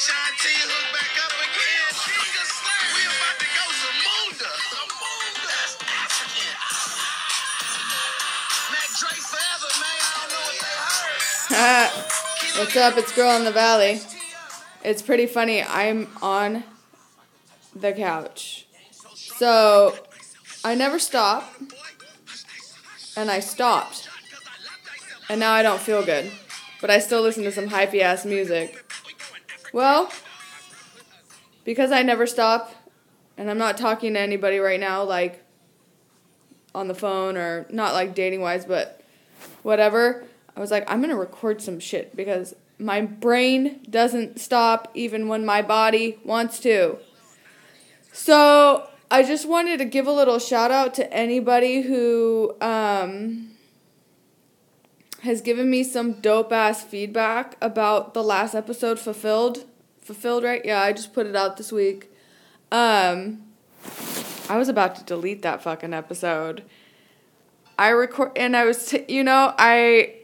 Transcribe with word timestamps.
Hook 0.00 0.94
back 0.94 1.10
up 1.24 1.34
again. 1.42 1.90
We 2.94 3.02
about 3.02 3.34
to 3.34 3.46
go 3.50 3.64
Zamunda. 3.82 4.46
Zamunda. 4.70 5.42
That's 5.50 5.74
African. 5.90 6.54
Mac 8.70 8.88
Dre 8.94 9.10
forever, 9.18 9.70
man. 9.82 9.98
I 9.98 10.22
don't 10.22 10.30
know 10.30 10.44
what 10.46 10.58
they 10.62 10.74
heard. 11.56 12.58
What's 12.60 12.76
up? 12.76 12.96
It's 12.96 13.12
Girl 13.12 13.36
in 13.36 13.44
the 13.44 13.50
Valley. 13.50 14.00
It's 14.84 15.02
pretty 15.02 15.26
funny. 15.26 15.64
I'm 15.64 16.06
on 16.22 16.62
the 17.74 17.92
couch. 17.92 18.68
So 19.02 19.96
I 20.64 20.76
never 20.76 21.00
stop. 21.00 21.52
And 23.16 23.32
I 23.32 23.40
stopped. 23.40 24.08
And 25.28 25.40
now 25.40 25.54
I 25.54 25.64
don't 25.64 25.80
feel 25.80 26.04
good. 26.04 26.30
But 26.80 26.90
I 26.90 27.00
still 27.00 27.20
listen 27.20 27.42
to 27.42 27.50
some 27.50 27.68
hypey 27.70 28.00
ass 28.00 28.24
music. 28.24 28.87
Well, 29.72 30.10
because 31.64 31.92
I 31.92 32.02
never 32.02 32.26
stop, 32.26 32.74
and 33.36 33.50
I'm 33.50 33.58
not 33.58 33.76
talking 33.76 34.14
to 34.14 34.20
anybody 34.20 34.58
right 34.58 34.80
now, 34.80 35.04
like 35.04 35.44
on 36.74 36.88
the 36.88 36.94
phone 36.94 37.36
or 37.36 37.66
not 37.70 37.92
like 37.92 38.14
dating 38.14 38.40
wise, 38.40 38.64
but 38.64 39.02
whatever. 39.62 40.24
I 40.56 40.60
was 40.60 40.70
like, 40.70 40.90
I'm 40.90 41.00
gonna 41.00 41.16
record 41.16 41.60
some 41.60 41.78
shit 41.78 42.16
because 42.16 42.54
my 42.78 43.00
brain 43.00 43.80
doesn't 43.88 44.40
stop 44.40 44.90
even 44.94 45.28
when 45.28 45.44
my 45.44 45.62
body 45.62 46.18
wants 46.24 46.58
to. 46.60 46.98
So 48.12 48.88
I 49.10 49.22
just 49.22 49.48
wanted 49.48 49.78
to 49.78 49.84
give 49.84 50.06
a 50.06 50.12
little 50.12 50.38
shout 50.38 50.70
out 50.70 50.94
to 50.94 51.12
anybody 51.12 51.82
who 51.82 52.56
um, 52.60 53.47
has 55.22 55.40
given 55.40 55.68
me 55.68 55.82
some 55.82 56.14
dope 56.14 56.52
ass 56.52 56.82
feedback 56.84 57.56
about 57.60 58.14
the 58.14 58.22
last 58.22 58.54
episode, 58.54 58.98
Fulfilled. 58.98 59.64
Fulfilled, 60.00 60.44
right? 60.44 60.64
Yeah, 60.64 60.80
I 60.80 60.92
just 60.92 61.12
put 61.12 61.26
it 61.26 61.36
out 61.36 61.56
this 61.56 61.72
week. 61.72 62.10
Um, 62.70 63.42
I 64.48 64.56
was 64.56 64.68
about 64.68 64.96
to 64.96 65.04
delete 65.04 65.42
that 65.42 65.62
fucking 65.62 65.92
episode. 65.92 66.62
I 67.78 67.90
record 67.90 68.32
and 68.36 68.56
I 68.56 68.64
was, 68.64 68.86
t- 68.86 69.04
you 69.08 69.22
know, 69.22 69.54
I 69.58 70.14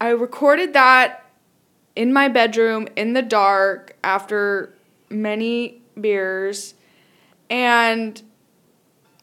I 0.00 0.08
recorded 0.08 0.72
that 0.72 1.24
in 1.94 2.12
my 2.12 2.28
bedroom 2.28 2.88
in 2.96 3.12
the 3.12 3.22
dark 3.22 3.96
after 4.02 4.74
many 5.08 5.80
beers 6.00 6.74
and 7.48 8.20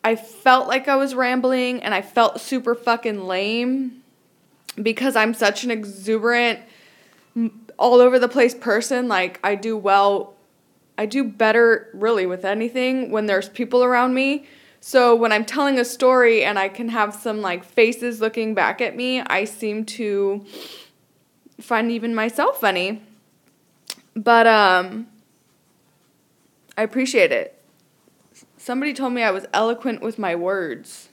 I 0.04 0.16
felt 0.16 0.68
like 0.68 0.88
I 0.88 0.96
was 0.96 1.14
rambling 1.14 1.84
and 1.84 1.94
I 1.94 2.02
felt 2.02 2.40
super 2.40 2.76
fucking 2.76 3.26
lame 3.26 3.99
because 4.82 5.16
I'm 5.16 5.34
such 5.34 5.64
an 5.64 5.72
exuberant 5.72 6.60
all 7.78 8.02
over 8.02 8.20
the 8.20 8.28
place 8.28 8.54
person 8.54 9.08
like 9.08 9.40
I 9.44 9.56
do 9.56 9.78
well 9.78 10.36
I 11.00 11.06
do 11.06 11.24
better 11.24 11.90
really 11.94 12.26
with 12.26 12.44
anything 12.44 13.10
when 13.10 13.26
there's 13.26 13.48
people 13.48 13.86
around 13.86 14.14
me. 14.14 14.46
So 14.82 15.16
when 15.16 15.32
I'm 15.32 15.46
telling 15.46 15.80
a 15.80 15.86
story 15.86 16.44
and 16.44 16.60
I 16.60 16.68
can 16.68 16.90
have 16.90 17.16
some 17.16 17.40
like 17.40 17.64
faces 17.64 18.20
looking 18.20 18.54
back 18.54 18.82
at 18.82 18.98
me, 18.98 19.22
I 19.22 19.46
seem 19.46 19.86
to 19.86 20.46
find 21.62 21.90
even 21.90 22.14
myself 22.14 22.60
funny. 22.60 23.02
But 24.14 24.46
um 24.46 25.08
I 26.78 26.84
appreciate 26.84 27.32
it. 27.32 27.58
Somebody 28.58 28.94
told 28.94 29.14
me 29.14 29.24
I 29.24 29.32
was 29.32 29.46
eloquent 29.54 30.02
with 30.02 30.20
my 30.20 30.36
words. 30.36 31.08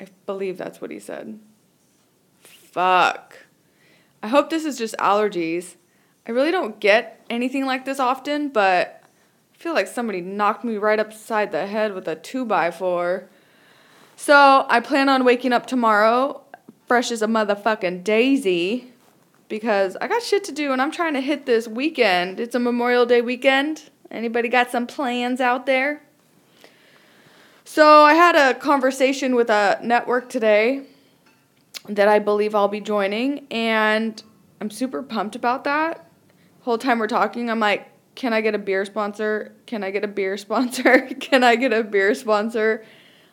I 0.00 0.06
believe 0.26 0.58
that's 0.58 0.80
what 0.80 0.90
he 0.90 0.98
said. 0.98 1.38
Fuck. 2.72 3.36
I 4.22 4.28
hope 4.28 4.48
this 4.48 4.64
is 4.64 4.78
just 4.78 4.96
allergies. 4.96 5.76
I 6.26 6.30
really 6.30 6.50
don't 6.50 6.80
get 6.80 7.22
anything 7.28 7.66
like 7.66 7.84
this 7.84 8.00
often, 8.00 8.48
but 8.48 9.02
I 9.54 9.58
feel 9.58 9.74
like 9.74 9.86
somebody 9.86 10.22
knocked 10.22 10.64
me 10.64 10.78
right 10.78 10.98
upside 10.98 11.52
the 11.52 11.66
head 11.66 11.92
with 11.92 12.08
a 12.08 12.16
2 12.16 12.46
by 12.46 12.70
4 12.70 13.28
So 14.16 14.66
I 14.70 14.80
plan 14.80 15.10
on 15.10 15.24
waking 15.24 15.52
up 15.52 15.66
tomorrow 15.66 16.40
fresh 16.86 17.10
as 17.10 17.20
a 17.20 17.26
motherfucking 17.26 18.04
daisy 18.04 18.92
because 19.48 19.94
I 20.00 20.08
got 20.08 20.22
shit 20.22 20.42
to 20.44 20.52
do 20.52 20.72
and 20.72 20.80
I'm 20.80 20.90
trying 20.90 21.12
to 21.12 21.20
hit 21.20 21.44
this 21.44 21.68
weekend. 21.68 22.40
It's 22.40 22.54
a 22.54 22.58
Memorial 22.58 23.04
Day 23.04 23.20
weekend. 23.20 23.90
Anybody 24.10 24.48
got 24.48 24.70
some 24.70 24.86
plans 24.86 25.42
out 25.42 25.66
there? 25.66 26.02
So 27.64 28.02
I 28.02 28.14
had 28.14 28.34
a 28.34 28.58
conversation 28.58 29.34
with 29.34 29.50
a 29.50 29.78
network 29.82 30.30
today 30.30 30.86
that 31.88 32.08
I 32.08 32.18
believe 32.18 32.54
I'll 32.54 32.68
be 32.68 32.80
joining 32.80 33.46
and 33.50 34.22
I'm 34.60 34.70
super 34.70 35.02
pumped 35.02 35.36
about 35.36 35.64
that. 35.64 36.08
Whole 36.60 36.78
time 36.78 36.98
we're 36.98 37.08
talking, 37.08 37.50
I'm 37.50 37.60
like, 37.60 37.88
can 38.14 38.32
I 38.32 38.40
get 38.40 38.54
a 38.54 38.58
beer 38.58 38.84
sponsor? 38.84 39.52
Can 39.66 39.82
I 39.82 39.90
get 39.90 40.04
a 40.04 40.08
beer 40.08 40.36
sponsor? 40.38 41.08
can 41.20 41.42
I 41.42 41.56
get 41.56 41.72
a 41.72 41.82
beer 41.82 42.14
sponsor? 42.14 42.84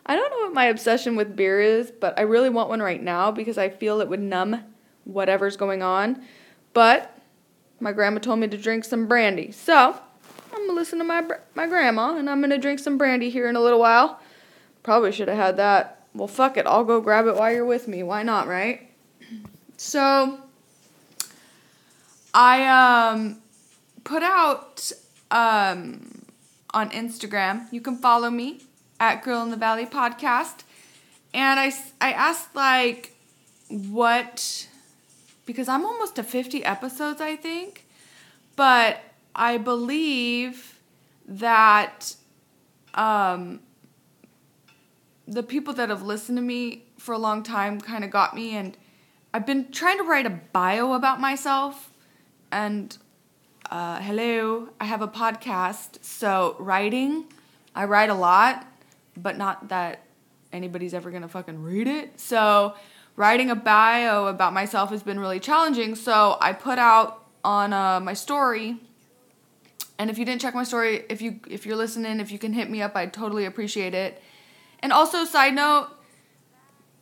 I 0.06 0.16
don't 0.16 0.32
know 0.32 0.46
what 0.46 0.54
my 0.54 0.66
obsession 0.66 1.16
with 1.16 1.36
beer 1.36 1.62
is, 1.62 1.92
but 1.92 2.18
I 2.18 2.24
really 2.24 2.50
want 2.50 2.70
one 2.70 2.82
right 2.82 3.02
now 3.02 3.30
because 3.30 3.58
I 3.58 3.70
feel 3.70 4.02
it 4.02 4.10
would 4.10 4.20
numb 4.20 4.64
whatever's 5.04 5.56
going 5.56 5.84
on. 5.84 6.24
But 6.74 7.16
my 7.80 7.92
grandma 7.92 8.20
told 8.20 8.40
me 8.40 8.48
to 8.48 8.58
drink 8.58 8.86
some 8.86 9.08
brandy. 9.08 9.52
So, 9.52 10.00
I'm 10.52 10.68
gonna 10.68 10.74
listen 10.74 10.98
to 11.00 11.06
my 11.06 11.24
my 11.54 11.68
grandma 11.68 12.18
and 12.18 12.30
I'm 12.30 12.42
gonna 12.42 12.58
drink 12.58 12.80
some 12.80 12.98
brandy 12.98 13.30
here 13.30 13.48
in 13.48 13.56
a 13.56 13.62
little 13.62 13.80
while. 13.80 14.20
Probably 14.84 15.12
should 15.12 15.28
have 15.28 15.38
had 15.38 15.58
that. 15.58 15.99
Well, 16.14 16.28
fuck 16.28 16.58
it. 16.58 16.66
I'll 16.66 16.84
go 16.84 17.02
grab 17.02 17.28
it 17.28 17.36
while 17.36 17.52
you're 17.52 17.66
with 17.66 17.88
me. 17.88 18.04
Why 18.04 18.24
not, 18.24 18.48
right? 18.48 18.90
So, 19.82 20.38
I 22.34 22.68
um 22.68 23.42
put 24.04 24.24
out 24.24 24.92
um 25.32 26.26
on 26.74 26.90
Instagram. 26.90 27.72
You 27.72 27.80
can 27.80 27.96
follow 27.96 28.30
me 28.30 28.62
at 29.00 29.24
Girl 29.24 29.42
in 29.42 29.52
the 29.52 29.56
Valley 29.56 29.86
podcast. 29.86 30.64
And 31.34 31.60
I 31.60 31.72
I 32.02 32.12
asked 32.12 32.54
like 32.56 33.16
what 33.70 34.68
because 35.46 35.70
I'm 35.70 35.86
almost 35.86 36.16
to 36.18 36.24
50 36.24 36.66
episodes, 36.66 37.22
I 37.22 37.36
think. 37.36 37.86
But 38.56 39.00
I 39.36 39.58
believe 39.58 40.78
that 41.26 42.16
um 42.96 43.62
the 45.30 45.44
people 45.44 45.74
that 45.76 45.90
have 45.90 46.02
listened 46.02 46.38
to 46.38 46.42
me 46.42 46.86
for 46.98 47.14
a 47.14 47.18
long 47.18 47.44
time 47.44 47.80
kind 47.80 48.04
of 48.04 48.10
got 48.10 48.34
me 48.36 48.56
and 48.56 48.76
I've 49.32 49.46
been 49.46 49.72
trying 49.72 50.00
to 50.00 50.04
write 50.04 50.26
a 50.26 50.32
bio 50.32 50.94
about 50.94 51.22
myself 51.22 51.92
and 52.52 52.98
uh, 53.70 54.00
hello, 54.00 54.70
I 54.80 54.86
have 54.86 55.04
a 55.04 55.08
podcast. 55.08 56.04
So, 56.04 56.56
writing, 56.58 57.26
I 57.76 57.86
write 57.86 58.10
a 58.10 58.16
lot, 58.16 58.66
but 59.16 59.38
not 59.38 59.70
that 59.70 60.06
anybody's 60.52 60.96
ever 60.96 61.12
gonna 61.12 61.28
fucking 61.28 61.62
read 61.62 61.88
it. 61.88 62.20
So, 62.20 62.74
writing 63.16 63.52
a 63.52 63.56
bio 63.56 64.26
about 64.26 64.54
myself 64.54 64.90
has 64.90 65.04
been 65.04 65.20
really 65.20 65.40
challenging. 65.40 65.94
So, 65.94 66.40
I 66.42 66.54
put 66.54 66.80
out 66.80 67.24
on 67.44 67.72
uh, 67.72 68.00
my 68.00 68.16
story. 68.16 68.78
And 70.00 70.10
if 70.10 70.18
you 70.18 70.26
didn't 70.26 70.42
check 70.42 70.56
my 70.56 70.64
story, 70.64 71.06
if 71.08 71.22
you 71.22 71.40
if 71.48 71.68
you're 71.68 71.76
listening, 71.76 72.20
if 72.20 72.32
you 72.32 72.40
can 72.40 72.54
hit 72.54 72.72
me 72.72 72.82
up, 72.82 72.96
I'd 72.96 73.14
totally 73.14 73.46
appreciate 73.46 73.94
it. 73.94 74.20
And 74.82 74.94
also, 74.94 75.26
side 75.26 75.54
note, 75.54 75.90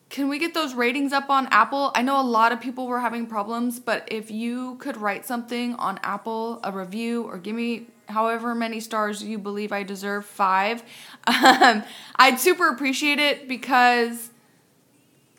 can 0.09 0.29
we 0.29 0.39
get 0.39 0.53
those 0.53 0.73
ratings 0.73 1.11
up 1.11 1.29
on 1.29 1.47
Apple? 1.47 1.91
I 1.93 2.01
know 2.01 2.19
a 2.19 2.23
lot 2.23 2.51
of 2.51 2.61
people 2.61 2.87
were 2.87 2.99
having 2.99 3.27
problems, 3.27 3.79
but 3.79 4.07
if 4.11 4.31
you 4.31 4.75
could 4.75 4.97
write 4.97 5.25
something 5.25 5.75
on 5.75 5.99
Apple, 6.01 6.59
a 6.63 6.71
review, 6.71 7.23
or 7.23 7.37
give 7.37 7.55
me 7.55 7.87
however 8.07 8.55
many 8.55 8.79
stars 8.79 9.21
you 9.21 9.37
believe 9.37 9.71
I 9.71 9.83
deserve, 9.83 10.25
five, 10.25 10.81
um, 11.27 11.83
I'd 12.15 12.39
super 12.39 12.69
appreciate 12.69 13.19
it 13.19 13.47
because 13.47 14.29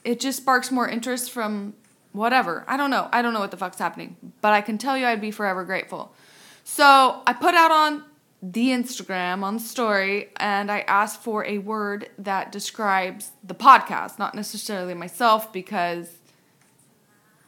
it 0.04 0.21
just 0.21 0.38
sparks 0.38 0.71
more 0.71 0.88
interest 0.88 1.31
from 1.31 1.75
whatever. 2.12 2.65
I 2.69 2.77
don't 2.77 2.91
know. 2.91 3.09
I 3.10 3.22
don't 3.22 3.32
know 3.32 3.41
what 3.41 3.51
the 3.51 3.57
fuck's 3.57 3.78
happening, 3.78 4.16
but 4.42 4.53
I 4.53 4.60
can 4.60 4.77
tell 4.77 4.98
you 4.98 5.07
I'd 5.07 5.21
be 5.21 5.30
forever 5.30 5.65
grateful. 5.65 6.12
So 6.65 7.22
I 7.27 7.33
put 7.33 7.54
out 7.54 7.71
on 7.71 8.04
the 8.40 8.68
Instagram 8.68 9.42
on 9.42 9.58
story 9.58 10.30
and 10.36 10.70
I 10.70 10.80
asked 10.80 11.22
for 11.22 11.44
a 11.44 11.58
word 11.58 12.08
that 12.18 12.52
describes 12.52 13.32
the 13.42 13.54
podcast, 13.54 14.18
not 14.18 14.34
necessarily 14.34 14.94
myself, 14.94 15.52
because 15.52 16.18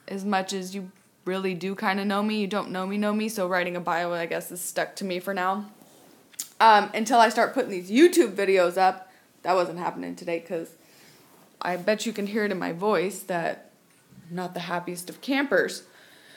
as 0.09 0.25
much 0.25 0.53
as 0.53 0.75
you 0.75 0.91
really 1.25 1.55
do 1.55 1.77
kind 1.77 2.01
of 2.01 2.07
know 2.07 2.23
me, 2.23 2.41
you 2.41 2.49
don't 2.49 2.71
know 2.71 2.87
me, 2.87 2.99
know 2.99 3.13
me. 3.13 3.29
So 3.29 3.47
writing 3.47 3.77
a 3.77 3.81
bio, 3.81 4.13
I 4.13 4.27
guess, 4.27 4.51
is 4.51 4.61
stuck 4.61 4.97
to 4.97 5.05
me 5.05 5.21
for 5.21 5.33
now. 5.33 5.71
Um, 6.59 6.91
until 6.93 7.21
I 7.21 7.29
start 7.29 7.55
putting 7.55 7.71
these 7.71 7.91
YouTube 7.91 8.35
videos 8.35 8.77
up, 8.77 9.11
that 9.43 9.55
wasn't 9.55 9.79
happening 9.79 10.17
today 10.17 10.41
because 10.41 10.75
I 11.63 11.77
bet 11.77 12.05
you 12.05 12.13
can 12.13 12.27
hear 12.27 12.45
it 12.45 12.51
in 12.51 12.59
my 12.59 12.73
voice 12.73 13.21
that 13.23 13.71
I'm 14.29 14.37
not 14.37 14.55
the 14.55 14.61
happiest 14.61 15.09
of 15.09 15.21
campers. 15.21 15.85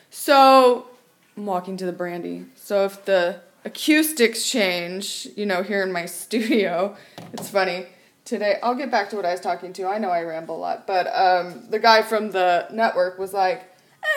So 0.09 0.87
I'm 1.35 1.45
walking 1.45 1.75
to 1.77 1.85
the 1.85 1.91
brandy. 1.91 2.45
So 2.55 2.85
if 2.85 3.03
the 3.05 3.41
acoustics 3.65 4.49
change, 4.49 5.27
you 5.35 5.45
know, 5.45 5.63
here 5.63 5.83
in 5.83 5.91
my 5.91 6.05
studio. 6.21 6.95
It's 7.33 7.49
funny. 7.49 7.87
Today, 8.25 8.57
I'll 8.63 8.75
get 8.75 8.89
back 8.89 9.09
to 9.09 9.17
what 9.17 9.25
I 9.25 9.31
was 9.31 9.41
talking 9.41 9.73
to. 9.73 9.85
I 9.85 9.97
know 9.97 10.09
I 10.09 10.23
ramble 10.23 10.55
a 10.55 10.57
lot, 10.57 10.87
but 10.87 11.07
um, 11.13 11.65
the 11.69 11.79
guy 11.79 12.01
from 12.01 12.31
the 12.31 12.67
network 12.71 13.19
was 13.19 13.33
like, 13.33 13.69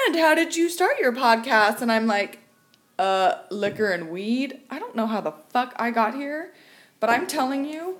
And 0.06 0.16
how 0.16 0.34
did 0.34 0.54
you 0.54 0.68
start 0.68 0.98
your 1.00 1.12
podcast? 1.12 1.80
And 1.82 1.90
I'm 1.90 2.06
like, 2.06 2.38
uh, 2.98 3.42
liquor 3.50 3.90
and 3.90 4.10
weed. 4.10 4.60
I 4.70 4.78
don't 4.78 4.94
know 4.94 5.06
how 5.06 5.20
the 5.20 5.32
fuck 5.50 5.74
I 5.76 5.90
got 5.90 6.14
here, 6.14 6.52
but 7.00 7.10
I'm 7.10 7.26
telling 7.26 7.64
you, 7.64 7.98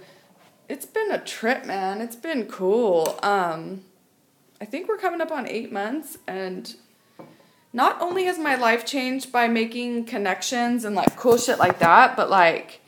it's 0.69 0.87
been 0.87 1.10
a 1.10 1.19
trip, 1.19 1.64
man. 1.64 2.00
It's 2.00 2.16
been 2.16 2.46
cool. 2.46 3.19
Um, 3.22 3.82
I 4.60 4.64
think 4.64 4.88
we're 4.88 4.98
coming 4.98 5.20
up 5.20 5.31
on 5.31 5.48
eight 5.48 5.72
months, 5.72 6.19
and 6.26 6.75
not 7.76 8.00
only 8.00 8.25
has 8.25 8.38
my 8.38 8.55
life 8.55 8.87
changed 8.87 9.31
by 9.31 9.46
making 9.46 10.06
connections 10.06 10.82
and 10.87 10.96
like 10.96 11.14
cool 11.14 11.37
shit 11.37 11.58
like 11.58 11.78
that, 11.78 12.17
but 12.17 12.31
like 12.31 12.81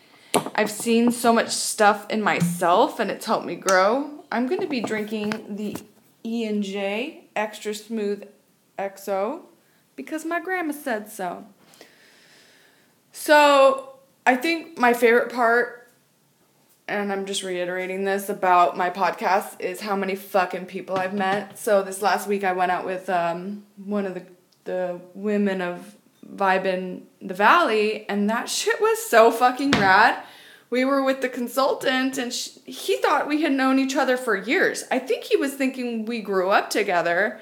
I've 0.55 0.71
seen 0.71 1.13
so 1.13 1.31
much 1.31 1.51
stuff 1.51 2.07
in 2.09 2.23
myself, 2.23 2.99
and 2.99 3.11
it's 3.11 3.27
helped 3.27 3.45
me 3.45 3.55
grow. 3.55 4.25
I'm 4.33 4.47
gonna 4.47 4.67
be 4.67 4.81
drinking 4.81 5.57
the 5.57 5.77
E 6.25 6.47
and 6.47 6.63
J 6.63 7.25
Extra 7.37 7.75
Smooth 7.75 8.27
XO 8.79 9.43
because 9.95 10.25
my 10.25 10.41
grandma 10.41 10.73
said 10.73 11.11
so. 11.13 11.45
So 13.13 13.91
I 14.25 14.37
think 14.37 14.79
my 14.79 14.95
favorite 14.95 15.31
part, 15.31 15.91
and 16.89 17.13
I'm 17.13 17.27
just 17.27 17.43
reiterating 17.43 18.05
this 18.05 18.31
about 18.31 18.75
my 18.75 18.89
podcast, 18.89 19.61
is 19.61 19.83
how 19.83 19.97
many 19.97 20.15
fucking 20.15 20.65
people 20.65 20.97
I've 20.97 21.13
met. 21.13 21.59
So 21.59 21.83
this 21.83 22.01
last 22.01 22.27
week 22.27 22.43
I 22.43 22.55
went 22.55 22.73
out 22.73 22.87
with 22.87 23.11
um, 23.11 23.67
one 23.77 24.07
of 24.07 24.15
the 24.15 24.23
the 24.69 25.01
women 25.15 25.63
of 25.63 25.97
Vibe 26.31 26.67
in 26.67 27.07
the 27.23 27.33
Valley, 27.33 28.07
and 28.07 28.29
that 28.29 28.51
shit 28.51 28.81
was 28.81 28.99
so 29.03 29.31
fucking 29.31 29.71
rad. 29.73 30.23
We 30.69 30.85
were 30.85 31.03
with 31.03 31.23
the 31.23 31.31
consultant, 31.31 32.19
and 32.19 32.33
sh- 32.33 32.59
he 32.67 32.99
thought 32.99 33.27
we 33.27 33.41
had 33.41 33.53
known 33.53 33.79
each 33.79 33.97
other 33.97 34.19
for 34.19 34.37
years. 34.37 34.85
I 34.91 34.99
think 34.99 35.25
he 35.25 35.37
was 35.37 35.55
thinking 35.55 36.05
we 36.05 36.21
grew 36.21 36.51
up 36.51 36.69
together. 36.69 37.41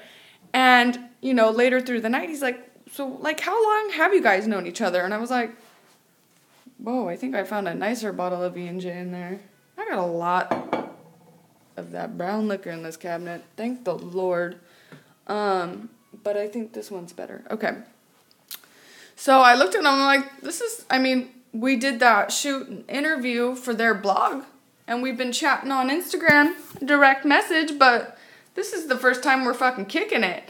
And, 0.53 0.97
you 1.19 1.33
know, 1.33 1.49
later 1.49 1.81
through 1.81 1.99
the 1.99 2.09
night, 2.09 2.29
he's 2.29 2.41
like, 2.41 2.63
So, 2.93 3.07
like, 3.19 3.41
how 3.41 3.61
long 3.61 3.91
have 3.95 4.13
you 4.13 4.23
guys 4.23 4.47
known 4.47 4.65
each 4.65 4.79
other? 4.79 5.01
And 5.01 5.13
I 5.13 5.17
was 5.17 5.29
like, 5.29 5.51
Whoa, 6.77 7.09
I 7.09 7.17
think 7.17 7.35
I 7.35 7.43
found 7.43 7.67
a 7.67 7.75
nicer 7.75 8.13
bottle 8.13 8.41
of 8.41 8.57
E&J 8.57 8.89
in 8.97 9.11
there. 9.11 9.41
I 9.77 9.85
got 9.89 9.97
a 9.97 10.05
lot 10.05 10.95
of 11.75 11.91
that 11.91 12.17
brown 12.17 12.47
liquor 12.47 12.69
in 12.69 12.83
this 12.83 12.95
cabinet. 12.95 13.43
Thank 13.57 13.83
the 13.83 13.95
Lord. 13.95 14.61
Um, 15.27 15.89
but 16.23 16.37
I 16.37 16.47
think 16.47 16.73
this 16.73 16.91
one's 16.91 17.13
better. 17.13 17.43
Okay. 17.51 17.77
So 19.15 19.39
I 19.39 19.55
looked 19.55 19.75
at 19.75 19.81
them, 19.83 19.93
I'm 19.93 20.21
like, 20.21 20.41
this 20.41 20.61
is, 20.61 20.85
I 20.89 20.99
mean, 20.99 21.31
we 21.51 21.75
did 21.75 21.99
that 21.99 22.31
shoot 22.31 22.85
interview 22.87 23.55
for 23.55 23.73
their 23.73 23.95
blog, 23.95 24.43
and 24.87 25.01
we've 25.01 25.17
been 25.17 25.31
chatting 25.31 25.71
on 25.71 25.89
Instagram, 25.89 26.53
direct 26.85 27.25
message, 27.25 27.79
but 27.79 28.17
this 28.53 28.73
is 28.73 28.87
the 28.87 28.97
first 28.97 29.23
time 29.23 29.43
we're 29.43 29.53
fucking 29.53 29.85
kicking 29.85 30.23
it. 30.23 30.43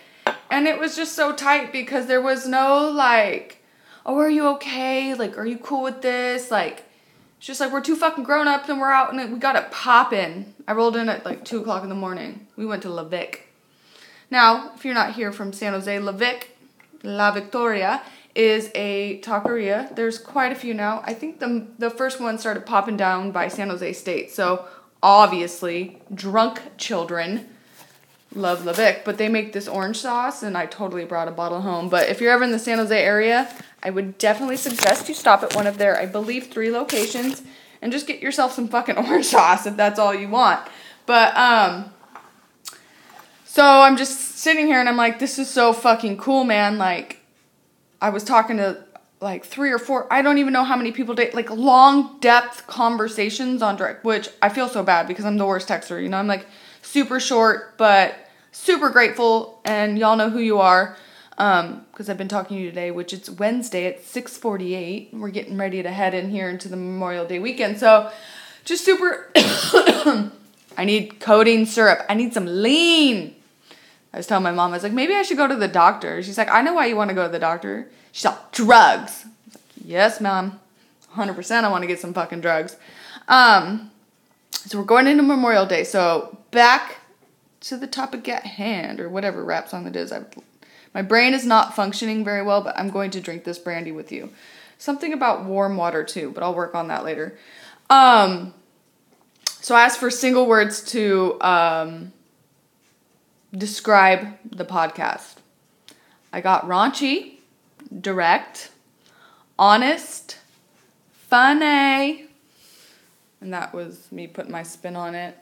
And 0.50 0.68
it 0.68 0.80
was 0.80 0.96
just 0.96 1.14
so 1.14 1.34
tight 1.34 1.72
because 1.72 2.08
there 2.08 2.22
was 2.22 2.48
no 2.48 2.90
like, 2.90 3.64
oh, 4.06 4.18
are 4.18 4.30
you 4.30 4.48
okay? 4.56 5.14
Like, 5.14 5.38
are 5.38 5.46
you 5.46 5.58
cool 5.58 5.84
with 5.84 6.02
this? 6.02 6.52
Like, 6.52 6.84
it's 7.38 7.48
just 7.48 7.60
like 7.60 7.72
we're 7.72 7.82
two 7.82 7.96
fucking 7.96 8.24
grown 8.24 8.48
ups 8.48 8.70
and 8.70 8.80
we're 8.80 8.92
out 8.92 9.14
and 9.14 9.34
we 9.34 9.40
got 9.40 9.56
it 9.56 9.72
popping. 9.72 10.54
I 10.68 10.74
rolled 10.74 10.96
in 10.96 11.10
at 11.10 11.26
like 11.26 11.46
two 11.46 11.60
o'clock 11.60 11.84
in 11.84 11.90
the 11.90 11.96
morning. 11.96 12.48
We 12.56 12.66
went 12.66 12.82
to 12.84 12.90
La 12.90 13.04
Vic. 13.04 13.47
Now, 14.30 14.72
if 14.76 14.84
you're 14.84 14.94
not 14.94 15.14
here 15.14 15.32
from 15.32 15.54
San 15.54 15.74
Jose, 15.74 16.00
La 16.00 16.12
Vic, 16.12 16.58
La 17.04 17.32
Victoria 17.32 18.02
is 18.36 18.70
a 18.76 19.20
taqueria. 19.22 19.94
There's 19.96 20.20
quite 20.20 20.52
a 20.52 20.56
few 20.56 20.74
now. 20.74 21.02
I 21.06 21.14
think 21.14 21.40
the 21.40 21.68
the 21.80 21.90
first 21.90 22.20
one 22.20 22.38
started 22.38 22.66
popping 22.66 22.98
down 22.98 23.32
by 23.32 23.48
San 23.48 23.70
Jose 23.70 23.94
State. 23.94 24.32
So 24.32 24.66
obviously, 25.02 26.02
drunk 26.14 26.62
children 26.78 27.48
love 28.36 28.66
La 28.66 28.74
Vic, 28.74 29.04
but 29.06 29.18
they 29.18 29.30
make 29.30 29.54
this 29.54 29.68
orange 29.68 29.98
sauce, 29.98 30.44
and 30.44 30.58
I 30.58 30.66
totally 30.66 31.06
brought 31.06 31.28
a 31.28 31.32
bottle 31.32 31.62
home. 31.62 31.90
But 31.90 32.10
if 32.10 32.22
you're 32.22 32.32
ever 32.32 32.44
in 32.44 32.52
the 32.52 32.60
San 32.60 32.78
Jose 32.78 32.96
area, 32.96 33.52
I 33.82 33.90
would 33.90 34.18
definitely 34.18 34.58
suggest 34.58 35.10
you 35.10 35.16
stop 35.16 35.44
at 35.44 35.56
one 35.56 35.66
of 35.68 35.78
their, 35.78 35.98
I 35.98 36.06
believe, 36.06 36.48
three 36.48 36.70
locations, 36.70 37.42
and 37.82 37.92
just 37.92 38.08
get 38.08 38.22
yourself 38.22 38.54
some 38.54 38.68
fucking 38.68 38.98
orange 39.08 39.26
sauce 39.26 39.66
if 39.66 39.78
that's 39.78 40.00
all 40.00 40.14
you 40.14 40.28
want. 40.28 40.62
But 41.06 41.36
um, 41.38 41.92
so 43.58 43.66
I'm 43.66 43.98
just 43.98 44.38
sitting 44.38 44.68
here 44.68 44.80
and 44.80 44.88
I'm 44.88 44.98
like, 44.98 45.18
this 45.18 45.40
is 45.40 45.50
so 45.50 45.74
fucking 45.74 46.18
cool, 46.18 46.44
man. 46.44 46.78
Like, 46.78 47.22
I 48.00 48.10
was 48.10 48.24
talking 48.24 48.58
to 48.58 48.84
like 49.20 49.46
three 49.46 49.72
or 49.72 49.80
four, 49.80 50.06
I 50.14 50.22
don't 50.22 50.38
even 50.38 50.54
know 50.54 50.64
how 50.64 50.78
many 50.78 50.92
people 50.92 51.16
date, 51.16 51.34
like 51.34 51.50
long 51.50 52.20
depth 52.20 52.68
conversations 52.68 53.64
on 53.64 53.76
direct, 53.76 54.06
which 54.06 54.30
I 54.44 54.50
feel 54.50 54.70
so 54.70 54.84
bad 54.84 55.08
because 55.08 55.26
I'm 55.26 55.38
the 55.38 55.46
worst 55.48 55.68
texter. 55.68 56.00
You 56.00 56.08
know, 56.08 56.18
I'm 56.18 56.28
like 56.28 56.46
super 56.84 57.20
short, 57.20 57.80
but 57.80 58.30
super 58.52 58.92
grateful, 58.92 59.60
and 59.66 59.98
y'all 59.98 60.18
know 60.18 60.30
who 60.30 60.38
you 60.38 60.60
are. 60.60 60.96
Um, 61.40 61.84
because 61.92 62.12
I've 62.12 62.18
been 62.20 62.28
talking 62.28 62.58
to 62.58 62.62
you 62.62 62.70
today, 62.70 62.92
which 62.92 63.12
it's 63.12 63.28
Wednesday 63.28 63.88
at 63.88 64.04
6:48. 64.04 65.14
We're 65.14 65.30
getting 65.30 65.58
ready 65.58 65.82
to 65.82 65.90
head 65.90 66.14
in 66.14 66.30
here 66.30 66.48
into 66.48 66.70
the 66.70 66.78
Memorial 66.78 67.26
Day 67.26 67.40
weekend. 67.40 67.80
So, 67.80 68.12
just 68.66 68.86
super 68.86 69.32
I 69.36 70.86
need 70.86 71.20
codeine 71.20 71.66
syrup. 71.66 72.06
I 72.08 72.14
need 72.14 72.36
some 72.36 72.46
lean. 72.46 73.34
I 74.18 74.20
was 74.20 74.26
telling 74.26 74.44
my 74.44 74.52
mom, 74.52 74.72
I 74.72 74.78
was 74.78 74.82
like, 74.82 74.94
maybe 74.94 75.14
I 75.14 75.22
should 75.22 75.38
go 75.38 75.48
to 75.48 75.56
the 75.56 75.68
doctor. 75.68 76.24
She's 76.24 76.40
like, 76.40 76.50
I 76.50 76.64
know 76.64 76.74
why 76.74 76.88
you 76.88 76.96
want 76.96 77.10
to 77.10 77.14
go 77.14 77.28
to 77.28 77.32
the 77.32 77.38
doctor. 77.38 77.88
She's 78.12 78.26
like, 78.26 78.52
drugs. 78.52 79.28
Like, 79.54 79.62
yes, 79.86 80.20
mom. 80.20 80.60
100% 81.14 81.64
I 81.64 81.70
want 81.70 81.84
to 81.84 81.88
get 81.88 82.00
some 82.00 82.16
fucking 82.16 82.42
drugs. 82.42 82.78
Um, 83.28 83.92
so 84.50 84.80
we're 84.80 84.86
going 84.86 85.06
into 85.06 85.22
Memorial 85.22 85.68
Day. 85.68 85.84
So 85.84 86.36
back 86.50 86.96
to 87.60 87.78
the 87.78 87.86
topic 87.86 88.28
at 88.28 88.44
hand, 88.44 89.00
or 89.00 89.08
whatever 89.08 89.44
rap 89.44 89.70
song 89.70 89.86
it 89.86 89.96
is. 89.96 90.12
I, 90.12 90.24
my 90.96 91.04
brain 91.04 91.36
is 91.36 91.46
not 91.46 91.76
functioning 91.76 92.26
very 92.26 92.42
well, 92.42 92.62
but 92.64 92.76
I'm 92.76 92.90
going 92.90 93.12
to 93.12 93.22
drink 93.22 93.44
this 93.44 93.60
brandy 93.60 93.92
with 93.92 94.12
you. 94.12 94.32
Something 94.80 95.14
about 95.14 95.46
warm 95.46 95.78
water 95.78 96.04
too, 96.04 96.32
but 96.32 96.42
I'll 96.42 96.56
work 96.56 96.74
on 96.74 96.88
that 96.88 97.04
later. 97.04 97.38
Um, 97.92 98.56
so 99.46 99.76
I 99.76 99.84
asked 99.84 100.00
for 100.00 100.10
single 100.10 100.48
words 100.48 100.82
to 100.94 101.40
um, 101.40 102.14
describe 103.56 104.38
the 104.50 104.66
podcast. 104.66 105.36
I 106.32 106.42
got 106.42 106.68
raunchy, 106.68 107.38
direct, 108.02 108.72
honest, 109.58 110.38
funny, 111.12 112.28
and 113.42 113.54
that 113.54 113.74
was 113.74 114.12
me 114.12 114.28
putting 114.28 114.52
my 114.52 114.64
spin 114.64 114.96
on 114.96 115.16
it. 115.16 115.38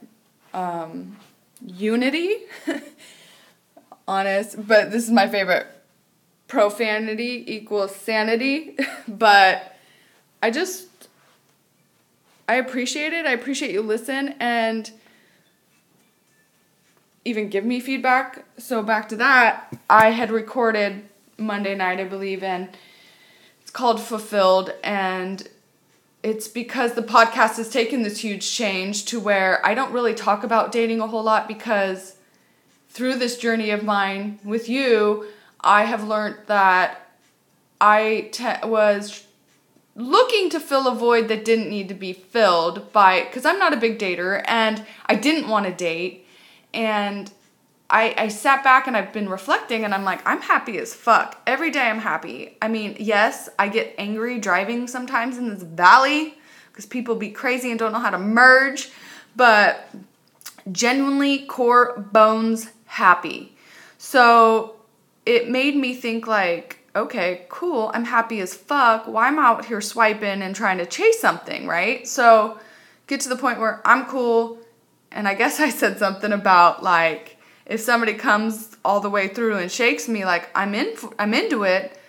Um, 0.54 1.18
unity, 1.66 2.36
honest, 4.08 4.68
but 4.68 4.92
this 4.92 5.04
is 5.04 5.12
my 5.12 5.28
favorite. 5.28 5.68
Profanity 6.48 7.44
equals 7.48 7.96
sanity, 7.96 8.78
but 9.08 9.76
I 10.44 10.52
just 10.52 10.88
I 12.48 12.56
appreciate 12.56 13.14
it. 13.14 13.26
I 13.26 13.32
appreciate 13.32 13.72
you 13.72 13.82
listen 13.82 14.36
and 14.40 14.92
even 17.26 17.50
give 17.50 17.66
me 17.66 17.80
feedback. 17.80 18.46
So 18.58 18.84
back 18.84 19.10
to 19.10 19.16
that, 19.18 19.76
I 19.90 20.12
had 20.12 20.32
recorded 20.32 21.04
Monday 21.38 21.76
night, 21.76 22.00
I 22.00 22.06
believe, 22.06 22.44
and 22.44 22.70
it's 23.62 23.72
called 23.72 24.00
Fulfilled 24.00 24.72
and 24.84 25.48
it's 26.24 26.48
because 26.48 26.94
the 26.94 27.04
podcast 27.04 27.58
has 27.58 27.70
taken 27.70 28.02
this 28.02 28.20
huge 28.20 28.52
change 28.52 29.06
to 29.06 29.20
where 29.20 29.64
I 29.64 29.76
don't 29.76 29.92
really 29.92 30.16
talk 30.16 30.44
about 30.44 30.72
dating 30.72 31.00
a 31.00 31.08
whole 31.08 31.22
lot 31.22 31.48
because 31.48 32.16
through 32.90 33.16
this 33.16 33.38
journey 33.38 33.70
of 33.70 33.84
mine 33.84 34.40
with 34.44 34.68
you, 34.68 35.28
I 35.60 35.84
have 35.84 36.04
learned 36.04 36.38
that 36.48 37.10
I 37.80 38.30
te- 38.32 38.68
was 38.68 39.26
looking 39.96 40.50
to 40.50 40.60
fill 40.60 40.88
a 40.88 40.96
void 40.96 41.28
that 41.28 41.46
didn't 41.46 41.70
need 41.70 41.90
to 41.90 41.94
be 41.94 42.14
filled 42.14 42.92
by 42.92 43.24
because 43.24 43.46
I'm 43.46 43.60
not 43.60 43.74
a 43.74 43.78
big 43.78 44.00
dater 44.00 44.44
and 44.48 44.84
I 45.06 45.16
didn't 45.16 45.48
want 45.48 45.68
to 45.68 45.72
date 45.72 46.25
and 46.76 47.32
I 47.90 48.14
I 48.18 48.28
sat 48.28 48.64
back 48.64 48.88
and 48.88 48.96
I've 48.96 49.14
been 49.14 49.30
reflecting 49.30 49.84
and 49.86 49.94
I'm 49.94 50.04
like 50.04 50.22
I'm 50.28 50.42
happy 50.42 50.78
as 50.78 50.94
fuck. 50.94 51.42
Every 51.48 51.72
day 51.72 51.82
I'm 51.82 52.00
happy. 52.00 52.58
I 52.62 52.68
mean, 52.68 52.96
yes, 53.00 53.50
I 53.58 53.70
get 53.70 53.96
angry 53.98 54.40
driving 54.40 54.88
sometimes 54.88 55.38
in 55.38 55.50
this 55.50 55.64
valley 55.64 56.36
because 56.72 56.86
people 56.86 57.16
be 57.16 57.32
crazy 57.32 57.70
and 57.72 57.80
don't 57.80 57.92
know 57.92 58.00
how 58.00 58.10
to 58.10 58.20
merge, 58.20 58.90
but 59.36 59.90
genuinely 60.72 61.46
core 61.46 61.98
bones 62.12 62.70
happy. 62.86 63.56
So 63.98 64.76
it 65.26 65.50
made 65.50 65.76
me 65.76 65.96
think 65.96 66.28
like 66.28 66.80
okay, 66.96 67.46
cool, 67.50 67.92
I'm 67.94 68.06
happy 68.06 68.40
as 68.40 68.54
fuck. 68.54 69.06
Why 69.06 69.28
am 69.28 69.38
I 69.38 69.44
out 69.44 69.66
here 69.66 69.82
swiping 69.82 70.42
and 70.42 70.56
trying 70.56 70.78
to 70.78 70.86
chase 70.86 71.20
something, 71.20 71.68
right? 71.68 72.08
So 72.08 72.58
get 73.08 73.20
to 73.22 73.30
the 73.30 73.36
point 73.36 73.60
where 73.60 73.82
I'm 73.86 74.06
cool, 74.06 74.60
and 75.12 75.28
I 75.28 75.34
guess 75.34 75.60
I 75.60 75.70
said 75.70 75.98
something 75.98 76.32
about 76.32 76.84
like 76.84 77.38
if 77.66 77.82
somebody 77.82 78.14
comes 78.14 78.78
all 78.86 79.00
the 79.00 79.10
way 79.10 79.28
through 79.28 79.58
and 79.58 79.72
shakes 79.72 80.08
me, 80.08 80.24
like 80.26 80.50
I'm 80.56 80.76
in, 80.76 80.96
I'm 81.18 81.34
into 81.34 81.64
it. 81.64 82.00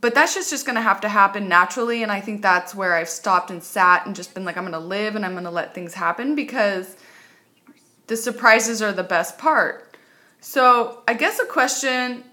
But 0.00 0.14
that's 0.14 0.34
just 0.34 0.50
just 0.50 0.66
gonna 0.66 0.82
have 0.82 1.00
to 1.02 1.08
happen 1.08 1.48
naturally, 1.48 2.02
and 2.02 2.12
I 2.12 2.20
think 2.20 2.42
that's 2.42 2.74
where 2.74 2.94
I've 2.94 3.08
stopped 3.08 3.50
and 3.50 3.62
sat 3.62 4.06
and 4.06 4.14
just 4.14 4.34
been 4.34 4.44
like, 4.44 4.56
I'm 4.56 4.64
gonna 4.64 4.78
live 4.78 5.16
and 5.16 5.24
I'm 5.24 5.34
gonna 5.34 5.50
let 5.50 5.74
things 5.74 5.94
happen 5.94 6.34
because 6.34 6.96
the 8.06 8.16
surprises 8.16 8.82
are 8.82 8.92
the 8.92 9.04
best 9.04 9.38
part. 9.38 9.96
So 10.40 11.02
I 11.08 11.14
guess 11.14 11.38
a 11.40 11.46
question 11.46 12.24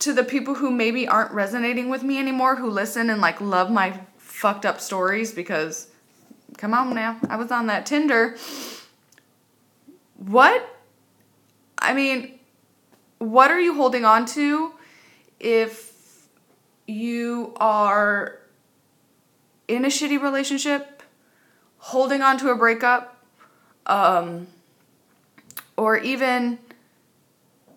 to 0.00 0.12
the 0.12 0.22
people 0.22 0.54
who 0.54 0.70
maybe 0.70 1.08
aren't 1.08 1.32
resonating 1.32 1.88
with 1.88 2.02
me 2.02 2.18
anymore, 2.18 2.56
who 2.56 2.70
listen 2.70 3.10
and 3.10 3.20
like 3.20 3.40
love 3.40 3.70
my 3.70 4.00
fucked 4.18 4.64
up 4.64 4.80
stories 4.80 5.32
because 5.32 5.88
come 6.56 6.74
on 6.74 6.94
now, 6.94 7.18
I 7.28 7.36
was 7.36 7.50
on 7.50 7.66
that 7.66 7.86
Tinder. 7.86 8.36
What? 10.18 10.76
I 11.78 11.94
mean, 11.94 12.38
what 13.18 13.50
are 13.50 13.60
you 13.60 13.74
holding 13.74 14.04
on 14.04 14.26
to 14.26 14.72
if 15.40 16.28
you 16.86 17.54
are 17.56 18.40
in 19.68 19.84
a 19.84 19.88
shitty 19.88 20.20
relationship, 20.20 21.02
holding 21.78 22.22
on 22.22 22.38
to 22.38 22.50
a 22.50 22.56
breakup, 22.56 23.24
um, 23.86 24.46
or 25.76 25.96
even 25.98 26.58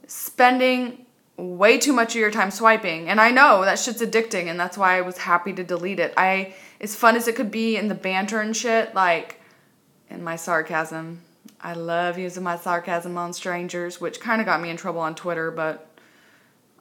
spending 0.08 1.06
way 1.38 1.78
too 1.78 1.94
much 1.94 2.16
of 2.16 2.20
your 2.20 2.32
time 2.32 2.52
swiping. 2.52 3.10
And 3.10 3.20
I 3.20 3.32
know 3.32 3.64
that 3.64 3.80
shit's 3.80 4.02
addicting 4.02 4.48
and 4.48 4.60
that's 4.60 4.78
why 4.78 4.98
I 4.98 5.02
was 5.02 5.18
happy 5.18 5.54
to 5.54 5.64
delete 5.64 6.00
it. 6.00 6.14
I 6.18 6.54
as 6.80 6.96
fun 6.96 7.16
as 7.16 7.28
it 7.28 7.36
could 7.36 7.52
be 7.52 7.78
in 7.78 7.88
the 7.88 7.96
banter 7.96 8.42
and 8.42 8.56
shit, 8.56 8.94
like 8.94 9.40
in 10.10 10.24
my 10.24 10.36
sarcasm. 10.36 11.22
I 11.60 11.74
love 11.74 12.18
using 12.18 12.44
my 12.44 12.58
sarcasm 12.58 13.18
on 13.18 13.34
strangers, 13.34 14.02
which 14.02 14.20
kind 14.20 14.42
of 14.42 14.46
got 14.46 14.62
me 14.62 14.70
in 14.70 14.78
trouble 14.78 15.02
on 15.02 15.16
Twitter, 15.16 15.52
but 15.52 15.88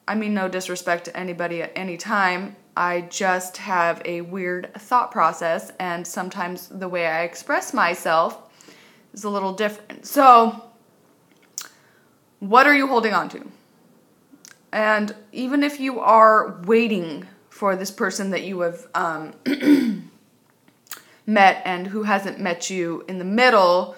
I 0.09 0.15
mean 0.15 0.35
no 0.35 0.49
disrespect 0.49 1.05
to 1.07 1.17
anybody 1.17 1.63
at 1.63 1.73
any 1.77 1.97
time. 1.97 2.57
I 2.77 3.03
just 3.03 3.59
have 3.59 4.01
a 4.05 4.23
weird 4.23 4.73
thought 4.75 5.11
process 5.11 5.71
and 5.79 6.07
sometimes 6.07 6.69
the 6.69 6.89
way 6.89 7.07
I 7.07 7.23
express 7.23 7.75
myself 7.75 8.39
is 9.13 9.25
a 9.25 9.31
little 9.31 9.53
different. 9.53 10.07
So, 10.07 10.65
what 12.39 12.67
are 12.67 12.75
you 12.75 12.87
holding 12.87 13.13
on 13.13 13.29
to? 13.31 13.47
And 14.73 15.15
even 15.33 15.63
if 15.63 15.81
you 15.81 16.01
are 16.01 16.61
waiting 16.65 17.27
for 17.51 17.77
this 17.77 17.91
person 17.91 18.31
that 18.31 18.45
you 18.45 18.61
have 18.61 18.87
um, 18.95 19.35
met 21.27 21.63
and 21.65 21.89
who 21.89 22.05
hasn't 22.05 22.41
met 22.41 22.71
you 22.71 23.05
in 23.09 23.19
the 23.19 23.25
middle, 23.25 23.97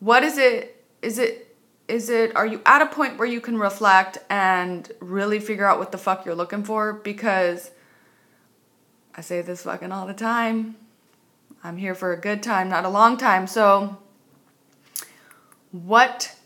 what 0.00 0.22
is 0.22 0.38
it? 0.38 0.84
Is 1.02 1.18
it 1.18 1.54
is 1.88 2.10
it 2.10 2.34
are 2.34 2.46
you 2.46 2.60
at 2.66 2.82
a 2.82 2.86
point 2.86 3.18
where 3.18 3.28
you 3.28 3.40
can 3.40 3.58
reflect 3.58 4.18
and 4.28 4.90
really 5.00 5.38
figure 5.38 5.64
out 5.64 5.78
what 5.78 5.92
the 5.92 5.98
fuck 5.98 6.24
you're 6.24 6.34
looking 6.34 6.64
for? 6.64 6.92
Because 6.92 7.70
I 9.14 9.20
say 9.20 9.40
this 9.42 9.62
fucking 9.62 9.92
all 9.92 10.06
the 10.06 10.14
time. 10.14 10.76
I'm 11.64 11.76
here 11.78 11.94
for 11.94 12.12
a 12.12 12.20
good 12.20 12.42
time, 12.42 12.68
not 12.68 12.84
a 12.84 12.88
long 12.88 13.16
time. 13.16 13.46
So, 13.46 13.98
what 15.72 16.36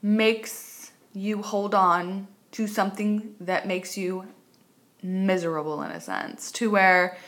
makes 0.00 0.92
you 1.12 1.42
hold 1.42 1.74
on 1.74 2.28
to 2.52 2.66
something 2.66 3.34
that 3.40 3.66
makes 3.66 3.96
you 3.96 4.26
miserable 5.02 5.82
in 5.82 5.90
a 5.90 6.00
sense, 6.00 6.52
to 6.52 6.70
where 6.70 7.18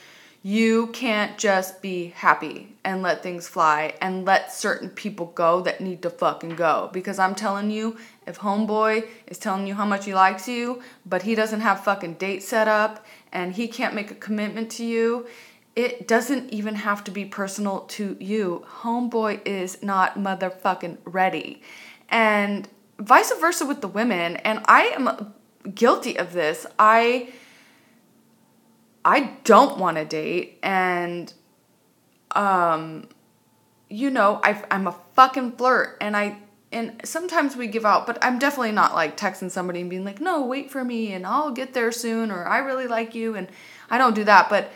you 0.47 0.89
can't 0.89 1.39
just 1.39 1.81
be 1.81 2.09
happy 2.09 2.77
and 2.85 3.01
let 3.01 3.23
things 3.23 3.49
fly 3.49 3.95
and 4.03 4.27
let 4.27 4.53
certain 4.53 4.91
people 4.91 5.33
go 5.35 5.63
that 5.63 5.81
need 5.81 6.03
to 6.03 6.11
fucking 6.11 6.55
go. 6.55 6.91
Because 6.93 7.19
I'm 7.19 7.35
telling 7.35 7.71
you, 7.71 7.97
if 8.27 8.39
homeboy 8.39 9.09
is 9.27 9.39
telling 9.39 9.67
you 9.67 9.75
how 9.75 9.87
much 9.87 10.05
he 10.05 10.15
likes 10.15 10.47
you, 10.47 10.83
but 11.07 11.23
he 11.23 11.35
doesn't 11.35 11.61
have 11.61 11.83
fucking 11.83 12.15
date 12.15 12.43
set 12.43 12.69
up 12.69 13.07
and 13.33 13.55
he 13.55 13.67
can't 13.67 13.95
make 13.95 14.11
a 14.11 14.15
commitment 14.15 14.71
to 14.73 14.85
you, 14.85 15.27
it 15.75 16.07
doesn't 16.07 16.53
even 16.53 16.75
have 16.75 17.03
to 17.05 17.11
be 17.11 17.25
personal 17.25 17.81
to 17.81 18.15
you. 18.21 18.67
Homeboy 18.83 19.41
is 19.47 19.83
not 19.83 20.19
motherfucking 20.19 20.99
ready. 21.07 21.63
And 22.11 22.69
vice 22.99 23.33
versa 23.41 23.67
with 23.67 23.81
the 23.81 23.89
women 23.89 24.37
and 24.39 24.61
i 24.67 24.83
am 24.97 25.35
guilty 25.75 26.17
of 26.17 26.33
this 26.33 26.67
i 26.79 27.29
i 29.05 29.37
don't 29.45 29.79
want 29.79 29.97
to 29.97 30.05
date 30.05 30.59
and 30.63 31.33
um 32.33 33.07
you 33.89 34.11
know 34.11 34.41
i 34.43 34.63
i'm 34.71 34.87
a 34.87 34.97
fucking 35.15 35.53
flirt 35.53 35.97
and 36.01 36.17
i 36.17 36.37
and 36.73 37.01
sometimes 37.05 37.57
we 37.57 37.67
give 37.67 37.85
out 37.85 38.07
but 38.07 38.19
i'm 38.23 38.39
definitely 38.39 38.73
not 38.73 38.95
like 38.95 39.17
texting 39.17 39.51
somebody 39.51 39.81
and 39.81 39.91
being 39.91 40.05
like 40.05 40.21
no 40.21 40.45
wait 40.45 40.71
for 40.71 40.85
me 40.85 41.13
and 41.13 41.27
i'll 41.27 41.53
get 41.53 41.73
there 41.75 41.93
soon 41.93 42.31
or 42.31 42.47
i 42.47 42.59
really 42.59 42.87
like 42.87 43.15
you 43.15 43.35
and 43.35 43.49
i 43.91 43.99
don't 43.99 44.15
do 44.15 44.25
that 44.25 44.49
but 44.49 44.71